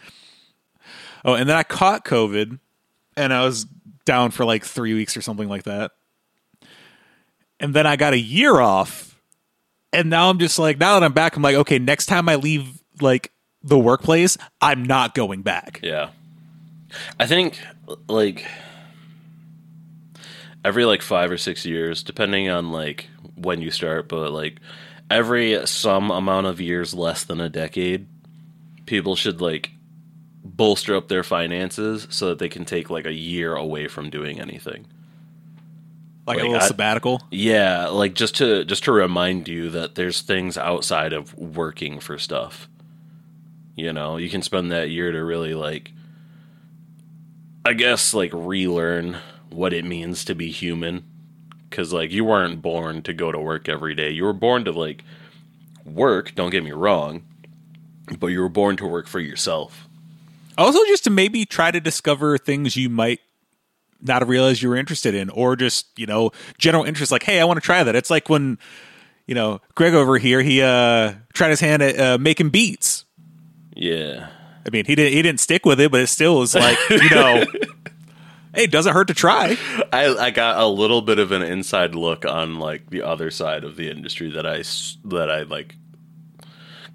[1.24, 2.58] Oh, and then I caught COVID,
[3.16, 3.66] and I was
[4.04, 5.92] down for like three weeks or something like that.
[7.58, 9.20] And then I got a year off,
[9.92, 12.36] and now I'm just like, now that I'm back, I'm like, okay, next time I
[12.36, 15.80] leave like the workplace, I'm not going back.
[15.82, 16.10] Yeah.
[17.18, 17.58] I think
[18.08, 18.46] like
[20.64, 24.60] every like five or six years, depending on like when you start, but like
[25.10, 28.06] every some amount of years less than a decade,
[28.86, 29.70] people should like
[30.44, 34.40] bolster up their finances so that they can take like a year away from doing
[34.40, 34.86] anything.
[36.26, 37.22] Like, Like, a little I- sabbatical.
[37.30, 42.18] Yeah, like just to just to remind you that there's things outside of working for
[42.18, 42.68] stuff.
[43.76, 45.92] You know, you can spend that year to really like
[47.64, 49.18] I guess like relearn
[49.50, 51.04] what it means to be human
[51.70, 54.10] cuz like you weren't born to go to work every day.
[54.10, 55.04] You were born to like
[55.84, 57.22] work, don't get me wrong,
[58.18, 59.86] but you were born to work for yourself.
[60.58, 63.20] Also, just to maybe try to discover things you might
[64.00, 67.12] not have realized you were interested in, or just you know general interest.
[67.12, 67.94] Like, hey, I want to try that.
[67.96, 68.58] It's like when
[69.26, 73.04] you know Greg over here, he uh tried his hand at uh, making beats.
[73.76, 74.28] Yeah.
[74.66, 77.10] I mean, he didn't he didn't stick with it, but it still was like you
[77.10, 77.44] know,
[78.54, 79.56] hey, it doesn't hurt to try.
[79.92, 83.62] I, I got a little bit of an inside look on like the other side
[83.62, 84.64] of the industry that I
[85.08, 85.76] that I like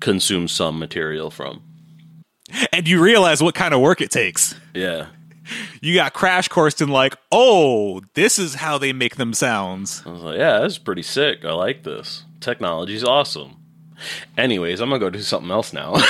[0.01, 1.61] consume some material from.
[2.73, 4.55] And you realize what kind of work it takes.
[4.73, 5.07] Yeah,
[5.79, 10.03] You got crash coursed in like, oh, this is how they make them sounds.
[10.05, 11.45] I was like, yeah, that's pretty sick.
[11.45, 12.25] I like this.
[12.41, 13.55] Technology's awesome.
[14.37, 15.95] Anyways, I'm gonna go do something else now.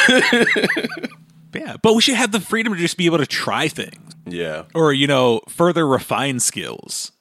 [1.54, 4.16] Yeah, but we should have the freedom to just be able to try things.
[4.26, 7.12] yeah, or you know further refine skills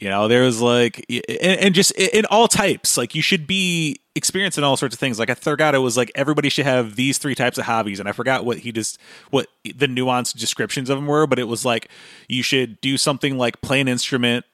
[0.00, 4.64] you know there's like and, and just in all types like you should be experiencing
[4.64, 7.34] all sorts of things like i forgot it was like everybody should have these three
[7.34, 8.98] types of hobbies and i forgot what he just
[9.30, 11.88] what the nuanced descriptions of them were but it was like
[12.28, 14.44] you should do something like play an instrument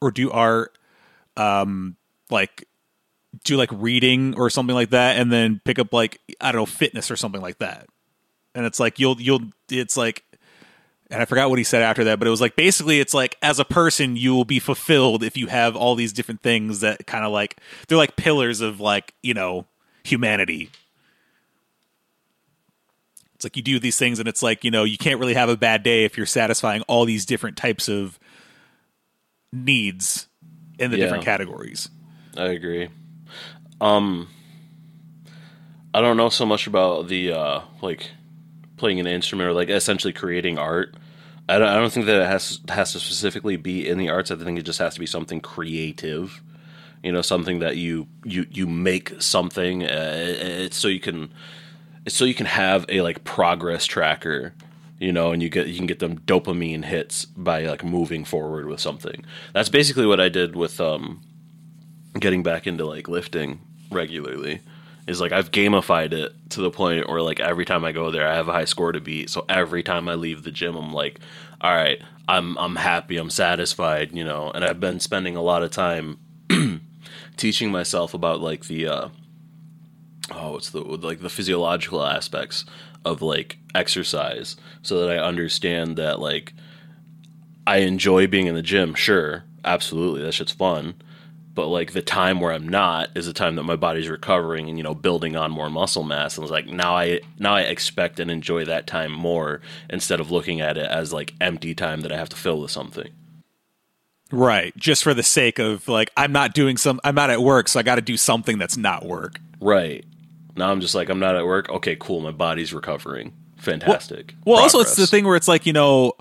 [0.00, 0.76] or do art
[1.36, 1.96] um
[2.30, 2.66] like
[3.44, 6.66] do like reading or something like that and then pick up like i don't know
[6.66, 7.86] fitness or something like that
[8.54, 10.24] and it's like you'll you'll it's like
[11.12, 13.36] and I forgot what he said after that, but it was like basically it's like
[13.42, 17.04] as a person you will be fulfilled if you have all these different things that
[17.04, 17.56] kind of like
[17.88, 19.66] they're like pillars of like, you know,
[20.04, 20.70] humanity.
[23.34, 25.48] It's like you do these things and it's like, you know, you can't really have
[25.48, 28.18] a bad day if you're satisfying all these different types of
[29.52, 30.28] needs
[30.78, 31.04] in the Yeah.
[31.06, 31.90] different categories.
[32.36, 32.88] I agree.
[33.80, 34.28] Um,
[35.92, 38.10] I don't know so much about the uh, like
[38.76, 40.94] playing an instrument or like essentially creating art.
[41.48, 44.30] I don't, I don't think that it has has to specifically be in the arts.
[44.30, 46.42] I think it just has to be something creative.
[47.02, 49.84] You know, something that you you you make something.
[49.84, 51.32] Uh, it's so you can
[52.06, 54.54] it's so you can have a like progress tracker.
[55.00, 58.66] You know, and you get you can get them dopamine hits by like moving forward
[58.66, 59.24] with something.
[59.54, 61.22] That's basically what I did with um
[62.18, 64.60] getting back into like lifting regularly
[65.06, 68.28] is like I've gamified it to the point where like every time I go there
[68.28, 69.30] I have a high score to beat.
[69.30, 71.20] So every time I leave the gym I'm like,
[71.60, 74.50] all right, I'm I'm happy, I'm satisfied, you know.
[74.50, 76.18] And I've been spending a lot of time
[77.36, 79.08] teaching myself about like the uh
[80.32, 82.64] oh, it's the like the physiological aspects
[83.04, 86.52] of like exercise so that I understand that like
[87.66, 90.94] I enjoy being in the gym, sure, absolutely, that shit's fun.
[91.52, 94.78] But like the time where I'm not is the time that my body's recovering and
[94.78, 96.36] you know building on more muscle mass.
[96.36, 100.30] And it's like now I now I expect and enjoy that time more instead of
[100.30, 103.10] looking at it as like empty time that I have to fill with something.
[104.32, 104.76] Right.
[104.76, 107.80] Just for the sake of like I'm not doing some I'm not at work, so
[107.80, 109.40] I got to do something that's not work.
[109.60, 110.04] Right.
[110.56, 111.68] Now I'm just like I'm not at work.
[111.68, 112.20] Okay, cool.
[112.20, 113.32] My body's recovering.
[113.56, 114.34] Fantastic.
[114.44, 116.12] Well, also it's the thing where it's like you know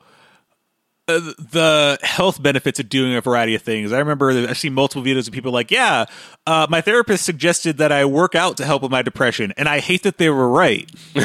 [1.09, 3.91] uh, the health benefits of doing a variety of things.
[3.91, 6.05] I remember I've seen multiple videos of people like, yeah,
[6.45, 9.79] uh, my therapist suggested that I work out to help with my depression, and I
[9.79, 10.89] hate that they were right.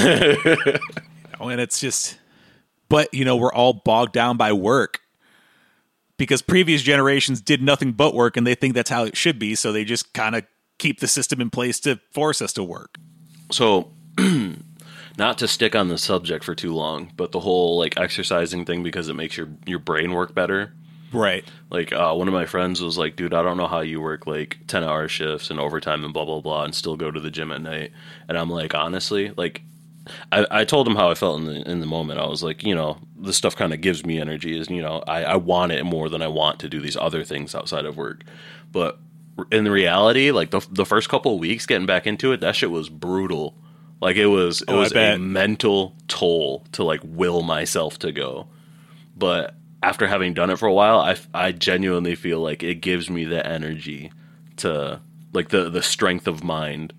[1.34, 2.16] You know, and it's just,
[2.88, 5.00] but you know, we're all bogged down by work
[6.16, 9.54] because previous generations did nothing but work, and they think that's how it should be.
[9.54, 10.44] So they just kind of
[10.78, 12.98] keep the system in place to force us to work.
[13.50, 13.90] So,
[15.16, 18.82] not to stick on the subject for too long, but the whole like exercising thing
[18.82, 20.72] because it makes your your brain work better.
[21.12, 21.44] Right.
[21.70, 24.26] Like uh, one of my friends was like, "Dude, I don't know how you work
[24.26, 27.30] like ten hour shifts and overtime and blah blah blah, and still go to the
[27.30, 27.92] gym at night."
[28.28, 29.62] And I'm like, honestly, like,
[30.32, 32.18] I, I told him how I felt in the in the moment.
[32.18, 34.58] I was like, you know, this stuff kind of gives me energy.
[34.58, 37.22] Is you know, I, I want it more than I want to do these other
[37.22, 38.24] things outside of work.
[38.72, 38.98] But
[39.52, 42.72] in reality, like the the first couple of weeks getting back into it, that shit
[42.72, 43.54] was brutal.
[44.04, 48.46] Like it was it Oh, was a mental toll to like will myself to go.
[49.16, 53.08] But after having done it for a while, I I genuinely feel like it gives
[53.10, 54.12] me the energy
[54.58, 55.00] to
[55.32, 56.92] like the the strength of mind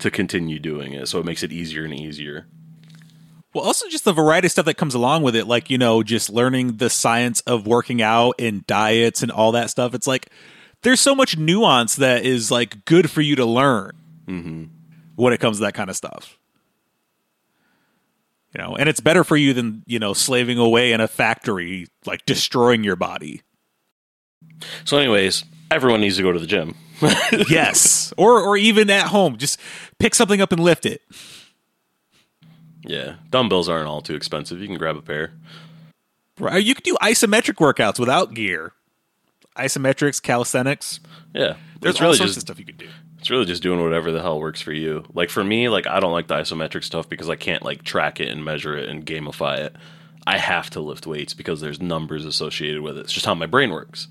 [0.00, 1.06] to continue doing it.
[1.08, 2.46] So it makes it easier and easier.
[3.54, 6.02] Well, also just the variety of stuff that comes along with it, like, you know,
[6.04, 9.92] just learning the science of working out and diets and all that stuff.
[9.94, 10.28] It's like
[10.82, 13.92] there's so much nuance that is like good for you to learn
[14.26, 14.64] Mm-hmm.
[15.16, 16.38] when it comes to that kind of stuff.
[18.54, 21.86] You know, and it's better for you than, you know, slaving away in a factory,
[22.04, 23.42] like destroying your body.
[24.84, 26.74] So, anyways, everyone needs to go to the gym.
[27.48, 28.12] yes.
[28.16, 29.58] Or or even at home, just
[29.98, 31.00] pick something up and lift it.
[32.84, 34.60] yeah, dumbbells aren't all too expensive.
[34.60, 35.32] You can grab a pair.
[36.38, 36.64] Right.
[36.64, 38.72] You can do isometric workouts without gear.
[39.56, 41.00] Isometrics, calisthenics.
[41.34, 42.88] Yeah, There's it's all really sorts just of stuff you can do.
[43.20, 45.04] It's really just doing whatever the hell works for you.
[45.12, 48.18] Like for me, like I don't like the isometric stuff because I can't like track
[48.18, 49.76] it and measure it and gamify it.
[50.26, 53.00] I have to lift weights because there's numbers associated with it.
[53.02, 54.08] It's just how my brain works.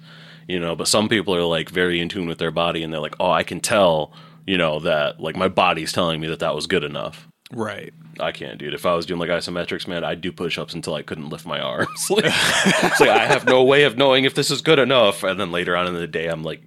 [0.48, 3.00] You know, but some people are like very in tune with their body and they're
[3.00, 4.14] like, "Oh, I can tell,
[4.46, 7.92] you know, that like my body's telling me that that was good enough." Right.
[8.20, 8.76] I can't, dude.
[8.76, 11.60] If I was doing like isometrics, man, I'd do push-ups until I couldn't lift my
[11.62, 12.12] arms.
[12.12, 15.24] like, like I have no way of knowing if this is good enough.
[15.24, 16.62] And then later on in the day, I'm like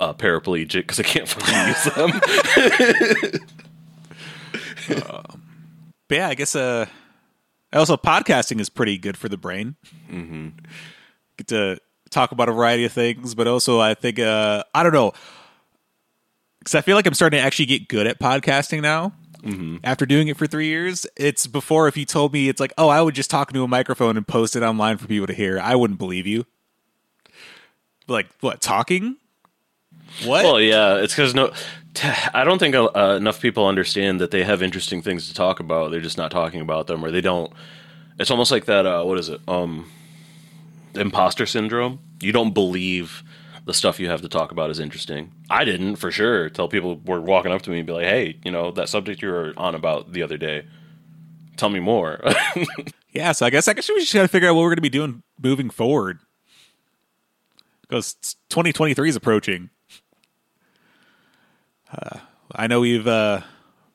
[0.00, 3.40] uh, paraplegic because I can't fucking use them.
[6.10, 6.86] But yeah, I guess uh
[7.72, 9.76] also podcasting is pretty good for the brain.
[10.10, 10.48] Mm-hmm.
[11.36, 11.78] Get to
[12.10, 15.12] talk about a variety of things, but also I think uh I don't know
[16.58, 19.12] because I feel like I'm starting to actually get good at podcasting now.
[19.44, 19.76] Mm-hmm.
[19.84, 22.88] After doing it for three years, it's before if you told me it's like, oh,
[22.88, 25.60] I would just talk into a microphone and post it online for people to hear,
[25.60, 26.44] I wouldn't believe you.
[28.08, 28.60] Like what?
[28.60, 29.16] Talking?
[30.24, 30.44] What?
[30.44, 31.52] well, yeah, it's because no,
[32.34, 35.90] I don't think uh, enough people understand that they have interesting things to talk about.
[35.90, 37.52] They're just not talking about them, or they don't.
[38.18, 38.86] It's almost like that.
[38.86, 39.40] Uh, what is it?
[39.48, 39.90] Um,
[40.94, 42.00] imposter syndrome.
[42.20, 43.22] You don't believe
[43.64, 45.32] the stuff you have to talk about is interesting.
[45.48, 46.50] I didn't for sure.
[46.50, 49.22] Till people were walking up to me and be like, "Hey, you know that subject
[49.22, 50.66] you were on about the other day.
[51.56, 52.20] Tell me more."
[53.12, 54.76] Yeah, so I guess I guess we just got to figure out what we're going
[54.76, 56.20] to be doing moving forward
[57.82, 58.14] because
[58.50, 59.70] 2023 is approaching.
[61.92, 62.18] Uh,
[62.54, 63.40] I know we've uh,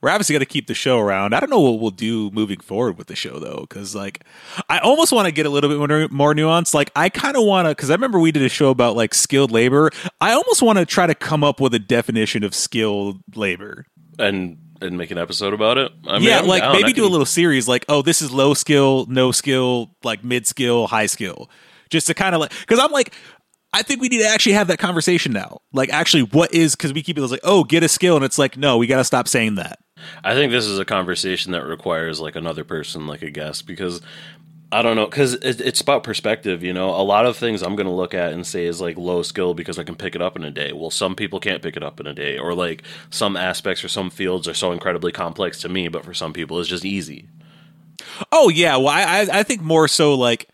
[0.01, 1.33] we're obviously got to keep the show around.
[1.33, 4.23] I don't know what we'll do moving forward with the show though, because like
[4.69, 6.73] I almost want to get a little bit more, more nuance.
[6.73, 9.13] Like I kind of want to, because I remember we did a show about like
[9.13, 9.89] skilled labor.
[10.21, 13.85] I almost want to try to come up with a definition of skilled labor.
[14.19, 15.91] and and make an episode about it.
[16.05, 16.75] I mean, yeah, I'm like down.
[16.75, 20.23] I maybe do a little series like, oh, this is low skill, no skill, like
[20.23, 21.49] mid skill, high skill.
[21.89, 23.13] Just to kind of like, because I'm like,
[23.75, 25.59] I think we need to actually have that conversation now.
[25.73, 28.15] Like, actually, what is, because we keep it like, oh, get a skill.
[28.15, 29.79] And it's like, no, we got to stop saying that.
[30.23, 34.01] I think this is a conversation that requires like another person, like a guest, because
[34.71, 36.63] I don't know, because it, it's about perspective.
[36.63, 38.97] You know, a lot of things I'm going to look at and say is like
[38.97, 40.71] low skill because I can pick it up in a day.
[40.71, 43.89] Well, some people can't pick it up in a day, or like some aspects or
[43.89, 47.27] some fields are so incredibly complex to me, but for some people it's just easy.
[48.31, 48.77] Oh, yeah.
[48.77, 50.47] Well, I, I think more so like,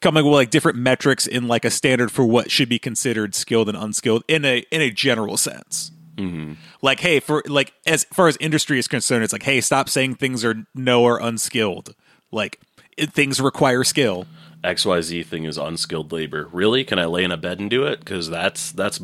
[0.00, 3.68] coming with like different metrics in like a standard for what should be considered skilled
[3.68, 5.92] and unskilled in a in a general sense.
[6.16, 6.54] Mm-hmm.
[6.82, 10.16] Like, hey, for like as far as industry is concerned, it's like, hey, stop saying
[10.16, 11.94] things are no or unskilled.
[12.30, 12.60] Like
[12.96, 14.26] it, things require skill.
[14.62, 16.48] XYZ thing is unskilled labor.
[16.52, 16.84] Really?
[16.84, 18.00] Can I lay in a bed and do it?
[18.00, 19.00] Because that's that's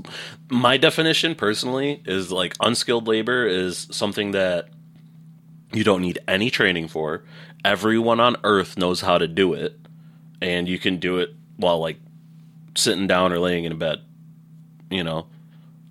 [0.50, 4.68] my definition personally is like unskilled labor is something that
[5.72, 7.24] you don't need any training for.
[7.64, 9.78] Everyone on earth knows how to do it,
[10.40, 11.98] and you can do it while like
[12.76, 14.00] sitting down or laying in a bed.
[14.90, 15.26] You know,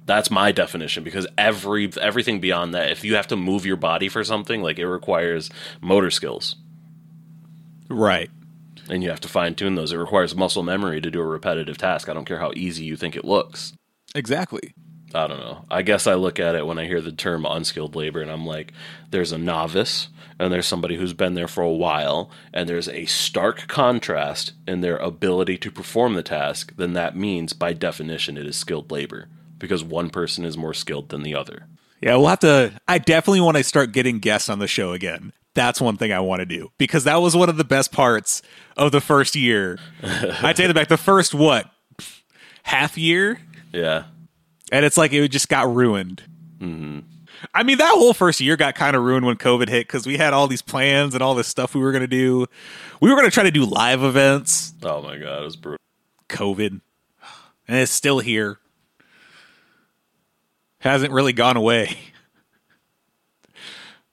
[0.05, 4.07] that's my definition because every everything beyond that, if you have to move your body
[4.09, 5.49] for something, like it requires
[5.81, 6.55] motor skills
[7.89, 8.29] Right.
[8.89, 9.91] and you have to fine tune those.
[9.91, 12.07] It requires muscle memory to do a repetitive task.
[12.09, 13.73] I don't care how easy you think it looks.
[14.13, 14.73] Exactly.
[15.15, 15.65] I don't know.
[15.71, 18.45] I guess I look at it when I hear the term unskilled labor and I'm
[18.45, 18.73] like,
[19.11, 23.05] there's a novice and there's somebody who's been there for a while, and there's a
[23.05, 28.45] stark contrast in their ability to perform the task, then that means by definition it
[28.45, 31.67] is skilled labor because one person is more skilled than the other.
[32.01, 32.73] Yeah, we'll have to.
[32.87, 35.31] I definitely want to start getting guests on the show again.
[35.53, 38.41] That's one thing I want to do because that was one of the best parts
[38.75, 39.79] of the first year.
[40.03, 40.89] I take it back.
[40.89, 41.71] The first what
[42.63, 43.39] half year,
[43.71, 44.03] Yeah.
[44.71, 46.23] And it's like it just got ruined.
[47.53, 50.17] I mean, that whole first year got kind of ruined when COVID hit because we
[50.17, 52.47] had all these plans and all this stuff we were going to do.
[53.01, 54.73] We were going to try to do live events.
[54.83, 55.79] Oh my god, it was brutal.
[56.29, 56.81] COVID,
[57.67, 58.59] and it's still here.
[60.79, 61.97] Hasn't really gone away.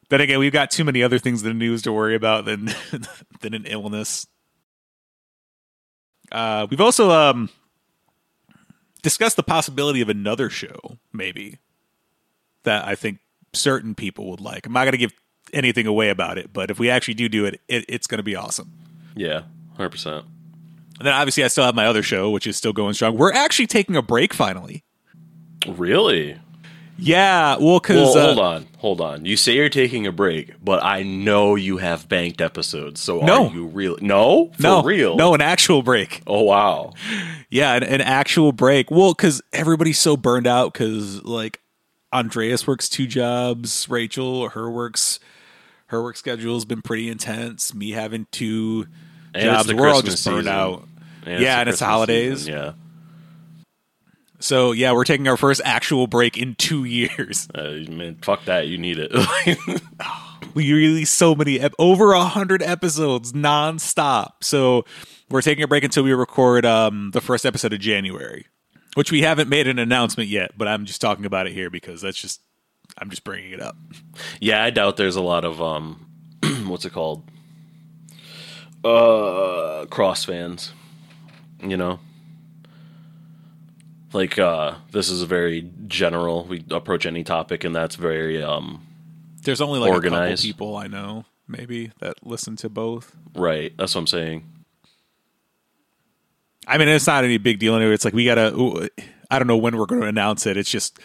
[0.09, 2.67] Then again, we've got too many other things in the news to worry about than
[3.41, 4.27] than an illness.
[6.31, 7.49] Uh, we've also um,
[9.03, 11.59] discussed the possibility of another show, maybe
[12.63, 13.19] that I think
[13.53, 14.67] certain people would like.
[14.67, 15.13] I'm not going to give
[15.53, 16.53] anything away about it.
[16.53, 18.73] But if we actually do do it, it it's going to be awesome.
[19.15, 19.43] Yeah,
[19.77, 20.25] hundred percent.
[20.99, 23.17] And then obviously I still have my other show, which is still going strong.
[23.17, 24.85] We're actually taking a break finally.
[25.67, 26.39] Really?
[26.99, 29.25] Yeah, well, because Well, uh, hold on, hold on.
[29.25, 33.01] You say you're taking a break, but I know you have banked episodes.
[33.01, 33.49] So No.
[33.49, 33.97] are you real?
[34.01, 35.17] No, for no, real.
[35.17, 36.23] no, an actual break.
[36.27, 36.93] Oh wow.
[37.51, 38.91] Yeah, an, an actual break.
[38.91, 40.73] Well, because everybody's so burned out.
[40.73, 41.61] Because like
[42.13, 45.19] Andreas works two jobs, Rachel her works
[45.87, 47.75] her work schedule has been pretty intense.
[47.75, 48.87] Me having two
[49.35, 50.53] And jobs, we're all just burned season.
[50.53, 50.87] out.
[51.27, 52.39] And Yeah, the and it's the holidays.
[52.41, 52.73] season, Yeah.
[54.43, 57.49] So yeah, we're taking our first actual break in two years.
[57.63, 58.67] Uh, man, fuck that.
[58.67, 59.13] You need it.
[60.55, 64.33] we released so many ep- over a hundred episodes nonstop.
[64.41, 64.85] So
[65.31, 68.47] we're taking a break until we record um, the first episode of January,
[68.95, 70.53] which we haven't made an announcement yet.
[70.57, 72.41] But I'm just talking about it here because that's just
[72.99, 73.77] I'm just bringing it up.
[74.41, 76.07] yeah, I doubt there's a lot of um,
[76.67, 77.29] what's it called?
[78.83, 80.73] Uh, cross fans.
[81.63, 82.01] You know,
[84.13, 86.45] like uh, this is a very general.
[86.45, 88.87] We approach any topic, and that's very um,
[89.43, 93.15] There's only like a couple people I know maybe that listen to both.
[93.35, 93.73] right.
[93.77, 94.45] That's what I'm saying.
[96.67, 97.95] I mean, it's not any big deal anyway.
[97.95, 98.89] It's like we gotta.
[99.31, 100.57] I don't know when we're going to announce it.
[100.57, 100.99] It's just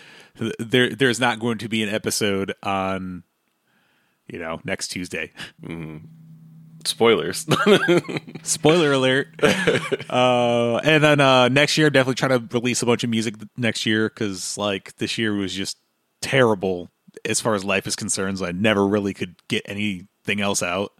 [0.59, 0.89] there.
[0.89, 3.23] There's not going to be an episode on,
[4.27, 5.31] you know, next Tuesday.
[6.87, 7.45] Spoilers.
[8.43, 9.27] Spoiler alert.
[10.09, 13.85] uh, and then uh, next year, definitely trying to release a bunch of music next
[13.85, 15.77] year because like this year was just
[16.21, 16.89] terrible
[17.25, 18.39] as far as life is concerned.
[18.39, 20.93] So I never really could get anything else out.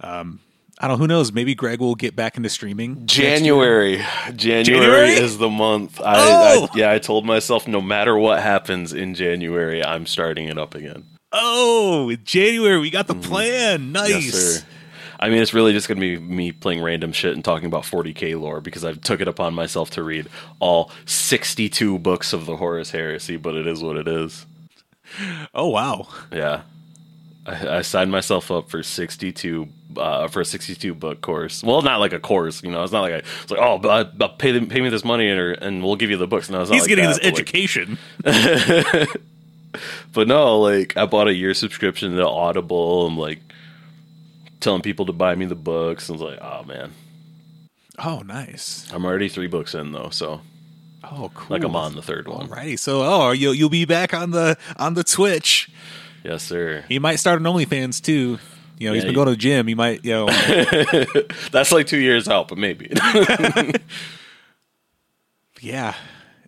[0.00, 0.40] Um,
[0.78, 0.96] I don't.
[0.96, 1.02] know.
[1.02, 1.32] Who knows?
[1.32, 3.06] Maybe Greg will get back into streaming.
[3.06, 4.02] January.
[4.34, 4.64] January.
[4.64, 5.10] January?
[5.12, 6.00] is the month.
[6.00, 6.68] I, Oh!
[6.72, 10.74] I yeah, I told myself no matter what happens in January, I'm starting it up
[10.74, 11.04] again.
[11.32, 12.78] Oh, January.
[12.78, 13.92] We got the plan.
[13.92, 14.10] Nice.
[14.10, 14.20] Mm-hmm.
[14.24, 14.64] Yes.
[15.18, 17.82] I mean, it's really just going to be me playing random shit and talking about
[17.84, 20.28] 40k lore because I took it upon myself to read
[20.60, 24.46] all 62 books of the Horus Heresy, but it is what it is.
[25.54, 26.08] Oh wow.
[26.32, 26.62] Yeah.
[27.46, 31.62] I, I signed myself up for 62 uh, for a 62 book course.
[31.62, 32.82] Well, not like a course, you know.
[32.82, 35.40] It's not like I it's like, oh, but, pay them, pay me this money and,
[35.62, 36.50] and we'll give you the books.
[36.50, 37.98] No, He's like getting that, this but, like- education.
[40.12, 43.06] But no, like I bought a year subscription to Audible.
[43.08, 43.40] and like
[44.60, 46.08] telling people to buy me the books.
[46.08, 46.92] And I was like, oh man,
[47.98, 48.90] oh, nice.
[48.92, 50.40] I'm already three books in though, so
[51.04, 51.46] Oh, cool.
[51.50, 52.48] like I'm on the third one.
[52.48, 52.78] Alrighty.
[52.78, 55.70] So, oh, you'll you'll be back on the on the Twitch.
[56.24, 56.84] Yes, sir.
[56.88, 58.38] He might start an OnlyFans too.
[58.78, 59.68] You know, he's been going to the gym.
[59.68, 60.26] He might, you know,
[61.52, 62.90] That's like two years out, but maybe.
[65.60, 65.94] yeah.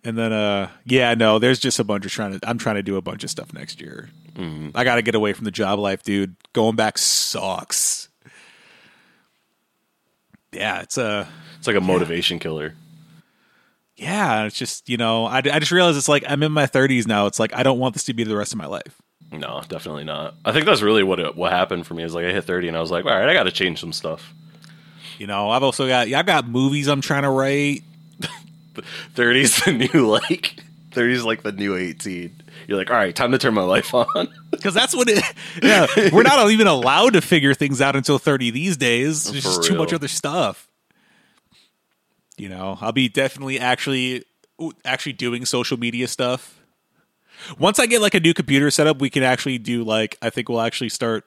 [0.03, 2.49] And then, uh, yeah, no, there's just a bunch of trying to.
[2.49, 4.09] I'm trying to do a bunch of stuff next year.
[4.73, 6.35] I got to get away from the job life, dude.
[6.53, 8.07] Going back sucks.
[10.51, 11.27] Yeah, it's a.
[11.57, 12.75] it's like a motivation killer.
[13.97, 17.05] Yeah, it's just you know, I, I just realized it's like I'm in my 30s
[17.05, 17.25] now.
[17.25, 19.01] It's like I don't want this to be the rest of my life.
[19.31, 20.35] No, definitely not.
[20.45, 22.03] I think that's really what it, what happened for me.
[22.03, 23.79] Is like I hit 30 and I was like, all right, I got to change
[23.79, 24.33] some stuff.
[25.17, 27.83] You know, I've also got yeah, I've got movies I'm trying to write.
[29.15, 30.55] 30's the new like
[30.91, 32.43] 30's like the new 18.
[32.67, 34.07] You're like, all right, time to turn my life on.
[34.51, 35.23] Because that's what it.
[35.63, 39.23] Yeah, we're not even allowed to figure things out until thirty these days.
[39.23, 40.67] There's For just too much other stuff.
[42.35, 44.25] You know, I'll be definitely actually
[44.83, 46.59] actually doing social media stuff.
[47.57, 50.29] Once I get like a new computer set up, we can actually do like I
[50.29, 51.25] think we'll actually start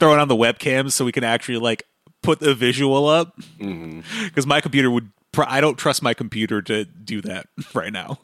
[0.00, 1.84] throwing on the webcams so we can actually like
[2.22, 3.38] put the visual up.
[3.60, 4.00] Mm-hmm.
[4.24, 5.10] Because my computer would.
[5.36, 8.18] I don't trust my computer to do that right now.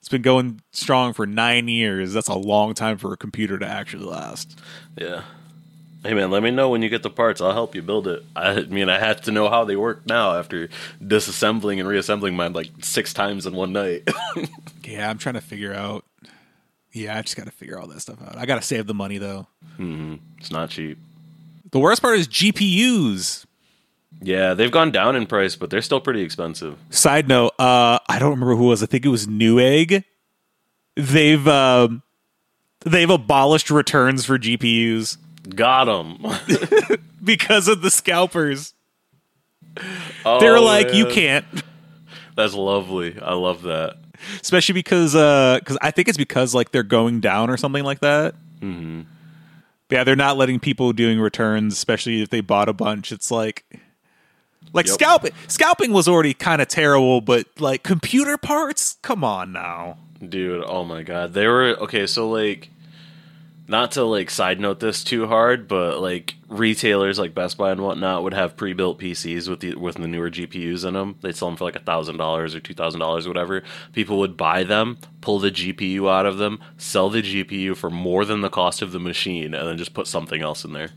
[0.00, 2.12] It's been going strong for nine years.
[2.12, 4.58] That's a long time for a computer to actually last.
[4.96, 5.22] Yeah.
[6.02, 7.42] Hey man, let me know when you get the parts.
[7.42, 8.24] I'll help you build it.
[8.34, 10.70] I mean, I have to know how they work now after
[11.02, 14.08] disassembling and reassembling mine like six times in one night.
[14.82, 16.04] Yeah, I'm trying to figure out.
[16.92, 18.36] Yeah, I just got to figure all that stuff out.
[18.36, 19.46] I got to save the money though.
[19.78, 20.16] Mm-hmm.
[20.38, 20.98] it's not cheap.
[21.70, 23.44] The worst part is GPUs.
[24.22, 26.78] Yeah, they've gone down in price, but they're still pretty expensive.
[26.90, 28.82] Side note, uh, I don't remember who it was.
[28.82, 30.04] I think it was Newegg.
[30.96, 32.02] They've um,
[32.84, 35.16] they've abolished returns for GPUs
[35.54, 36.18] Got them.
[37.24, 38.74] because of the scalpers.
[40.24, 41.46] oh, They're like, you can't.
[42.36, 43.18] That's lovely.
[43.20, 43.96] I love that.
[44.42, 48.34] especially because because I think it's because like they're going down or something like that.
[48.60, 49.02] Mm-hmm.
[49.90, 53.10] Yeah, they're not letting people doing returns, especially if they bought a bunch.
[53.12, 53.64] It's like
[54.72, 54.94] Like Yep.
[54.94, 59.98] scalping, scalping was already kind of terrible, but like computer parts, come on now.
[60.26, 61.32] Dude, oh my god.
[61.32, 62.70] They were okay, so like
[63.66, 67.80] not to like side note this too hard, but like retailers like Best Buy and
[67.80, 71.16] whatnot would have pre-built PCs with the with the newer GPUs in them.
[71.22, 73.62] They'd sell them for like a thousand dollars or two thousand dollars, whatever.
[73.92, 78.24] People would buy them, pull the GPU out of them, sell the GPU for more
[78.24, 80.90] than the cost of the machine, and then just put something else in there.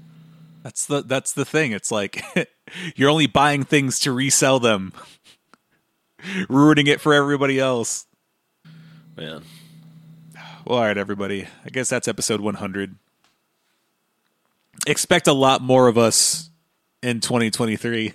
[0.63, 1.73] That's the that's the thing.
[1.73, 2.23] It's like
[2.95, 4.93] you're only buying things to resell them,
[6.49, 8.05] ruining it for everybody else.
[9.17, 9.43] Man,
[10.65, 11.47] Well, all right, everybody.
[11.65, 12.95] I guess that's episode 100.
[14.87, 16.49] Expect a lot more of us
[17.03, 18.13] in 2023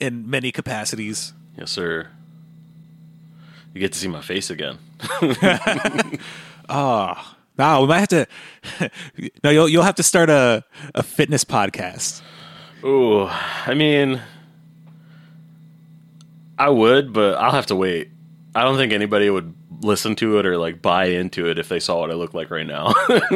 [0.00, 1.32] in many capacities.
[1.58, 2.08] yes, sir.
[3.74, 4.78] You get to see my face again.
[6.68, 7.36] Ah.
[7.58, 8.26] Now we might have to.
[9.44, 12.22] no, you'll you'll have to start a a fitness podcast.
[12.84, 14.20] Ooh, I mean,
[16.58, 18.10] I would, but I'll have to wait.
[18.54, 21.80] I don't think anybody would listen to it or like buy into it if they
[21.80, 22.92] saw what I look like right now.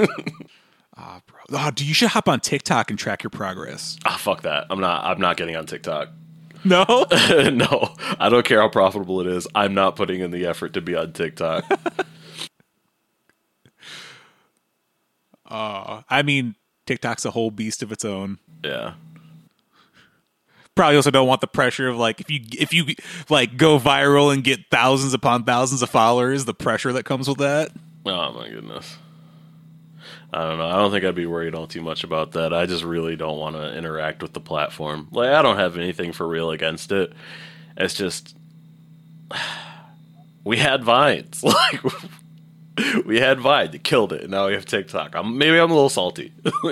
[0.98, 1.40] Ah, bro.
[1.50, 3.98] Oh, dude, you should hop on TikTok and track your progress.
[4.06, 4.66] Ah, fuck that.
[4.70, 5.04] I'm not.
[5.04, 6.08] I'm not getting on TikTok.
[6.64, 6.84] No,
[7.52, 9.46] no, I don't care how profitable it is.
[9.54, 11.64] I'm not putting in the effort to be on TikTok.
[15.51, 16.55] I mean
[16.86, 18.38] TikTok's a whole beast of its own.
[18.64, 18.94] yeah.
[20.74, 22.84] Probably also don't want the pressure of like if you if you
[23.30, 27.38] like go viral and get thousands upon thousands of followers, the pressure that comes with
[27.38, 27.70] that.
[28.05, 28.99] Oh my goodness.
[30.34, 30.68] I don't know.
[30.68, 32.53] I don't think I'd be worried all too much about that.
[32.53, 35.09] I just really don't want to interact with the platform.
[35.12, 37.11] Like I don't have anything for real against it.
[37.78, 38.36] It's just
[40.44, 41.42] we had vines.
[41.44, 41.80] Like
[43.05, 45.14] we had Vine that killed it, and now we have TikTok.
[45.14, 46.33] I'm, maybe I'm a little salty.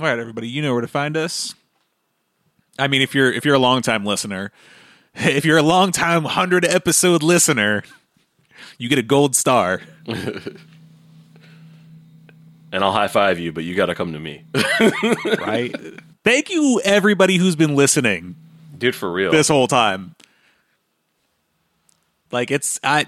[0.00, 1.54] All right, everybody, you know where to find us.
[2.78, 4.50] I mean, if you're if you're a long time listener,
[5.14, 7.84] if you're a long time hundred episode listener,
[8.78, 9.82] you get a gold star.
[10.06, 10.58] and
[12.72, 14.44] I'll high five you, but you got to come to me,
[15.38, 15.74] Right?
[16.24, 18.36] Thank you, everybody who's been listening
[18.78, 18.94] dude.
[18.94, 19.30] For real.
[19.30, 20.14] this whole time.
[22.32, 23.06] Like it's I.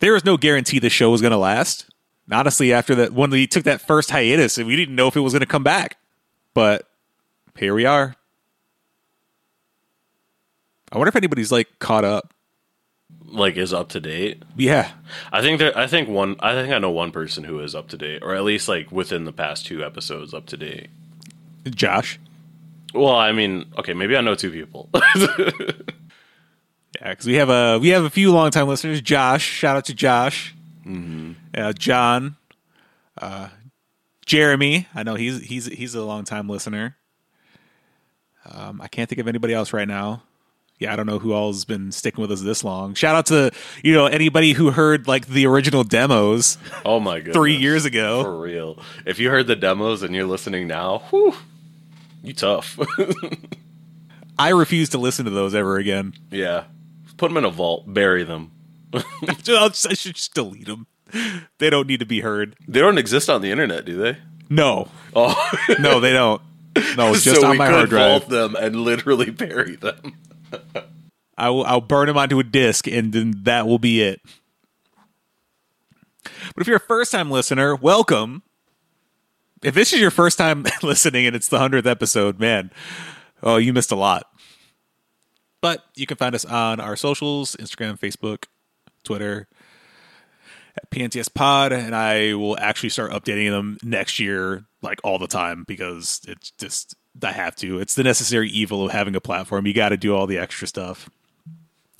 [0.00, 1.86] There was no guarantee the show was going to last.
[2.30, 5.32] Honestly, after that, when we took that first hiatus, we didn't know if it was
[5.32, 5.96] going to come back.
[6.52, 6.86] But
[7.56, 8.14] here we are.
[10.92, 12.34] I wonder if anybody's like caught up.
[13.24, 14.42] like is up to date.
[14.56, 14.90] Yeah,
[15.32, 15.76] I think there.
[15.76, 16.36] I think one.
[16.40, 18.90] I think I know one person who is up to date, or at least like
[18.90, 20.88] within the past two episodes, up to date.
[21.68, 22.18] Josh.
[22.94, 24.88] Well, I mean, okay, maybe I know two people.
[26.94, 29.00] Yeah, because we have a we have a few longtime listeners.
[29.00, 30.54] Josh, shout out to Josh.
[31.54, 32.36] Uh, John,
[33.20, 33.48] uh,
[34.24, 34.86] Jeremy.
[34.94, 36.96] I know he's he's he's a longtime listener.
[38.50, 40.22] Um, I can't think of anybody else right now.
[40.78, 42.94] Yeah, I don't know who all has been sticking with us this long.
[42.94, 43.50] Shout out to
[43.82, 48.22] you know anybody who heard like the original demos oh my god, three years ago.
[48.22, 48.78] for real.
[49.04, 51.34] If you heard the demos and you're listening now, whew,
[52.22, 52.78] you tough.
[54.38, 56.14] I refuse to listen to those ever again.
[56.30, 56.64] yeah,
[57.18, 58.52] put them in a vault, bury them.
[58.94, 60.86] I should just delete them.
[61.58, 62.56] They don't need to be heard.
[62.66, 64.16] They don't exist on the internet, do they?
[64.48, 66.40] No, Oh, no, they don't.
[66.96, 68.20] No, it's just so on we my could hard drive.
[68.22, 70.14] vault them and literally bury them.
[71.36, 74.20] I will, I'll burn them onto a disc, and then that will be it.
[76.22, 78.42] But if you're a first time listener, welcome.
[79.62, 82.70] If this is your first time listening and it's the 100th episode, man,
[83.42, 84.26] oh, you missed a lot.
[85.60, 88.44] But you can find us on our socials Instagram, Facebook,
[89.04, 89.48] Twitter,
[90.76, 95.26] at PNTS Pod, and I will actually start updating them next year, like all the
[95.26, 97.80] time, because it's just, I have to.
[97.80, 99.66] It's the necessary evil of having a platform.
[99.66, 101.10] You got to do all the extra stuff.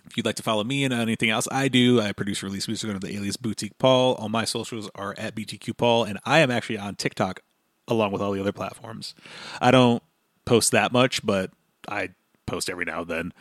[0.06, 2.88] If you'd like to follow me and anything else I do, I produce release music
[2.88, 4.14] under the alias Boutique Paul.
[4.14, 7.40] All my socials are at BTQ Paul, and I am actually on TikTok
[7.88, 9.14] along with all the other platforms.
[9.60, 10.02] I don't
[10.44, 11.50] post that much, but
[11.88, 12.10] I
[12.48, 13.32] post every now and then.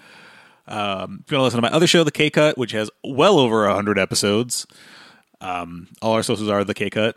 [0.68, 2.90] Um, if you want to listen to my other show, The K Cut, which has
[3.04, 4.68] well over 100 episodes,
[5.40, 7.16] um, all our sources are The K Cut.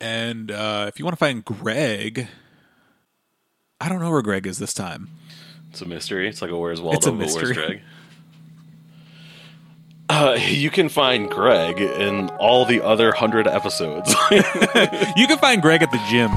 [0.00, 2.28] And uh, if you want to find Greg,
[3.80, 5.08] I don't know where Greg is this time.
[5.70, 6.28] It's a mystery.
[6.28, 7.54] It's like a Where's Waldo, It's a but where's mystery.
[7.54, 7.80] Greg?
[10.10, 14.14] Uh, you can find Greg in all the other hundred episodes.
[15.16, 16.30] You can find Greg at the gym.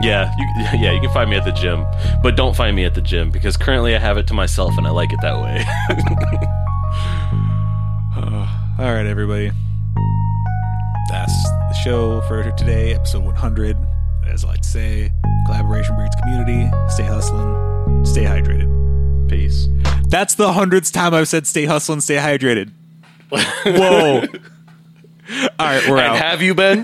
[0.00, 0.46] Yeah, you,
[0.80, 1.84] yeah, you can find me at the gym,
[2.22, 4.86] but don't find me at the gym because currently I have it to myself and
[4.86, 5.64] I like it that way.
[8.78, 9.50] All right, everybody.
[11.10, 13.76] That's the show for today, episode 100.
[14.26, 15.12] as I like to say,
[15.46, 16.70] collaboration breeds community.
[16.88, 18.04] Stay hustling.
[18.04, 19.28] Stay hydrated.
[19.28, 19.68] Peace.
[20.08, 22.70] That's the hundredth time I've said stay hustling, stay hydrated.
[23.30, 24.24] Whoa.
[25.58, 26.18] All right, we're And out.
[26.18, 26.82] have you been?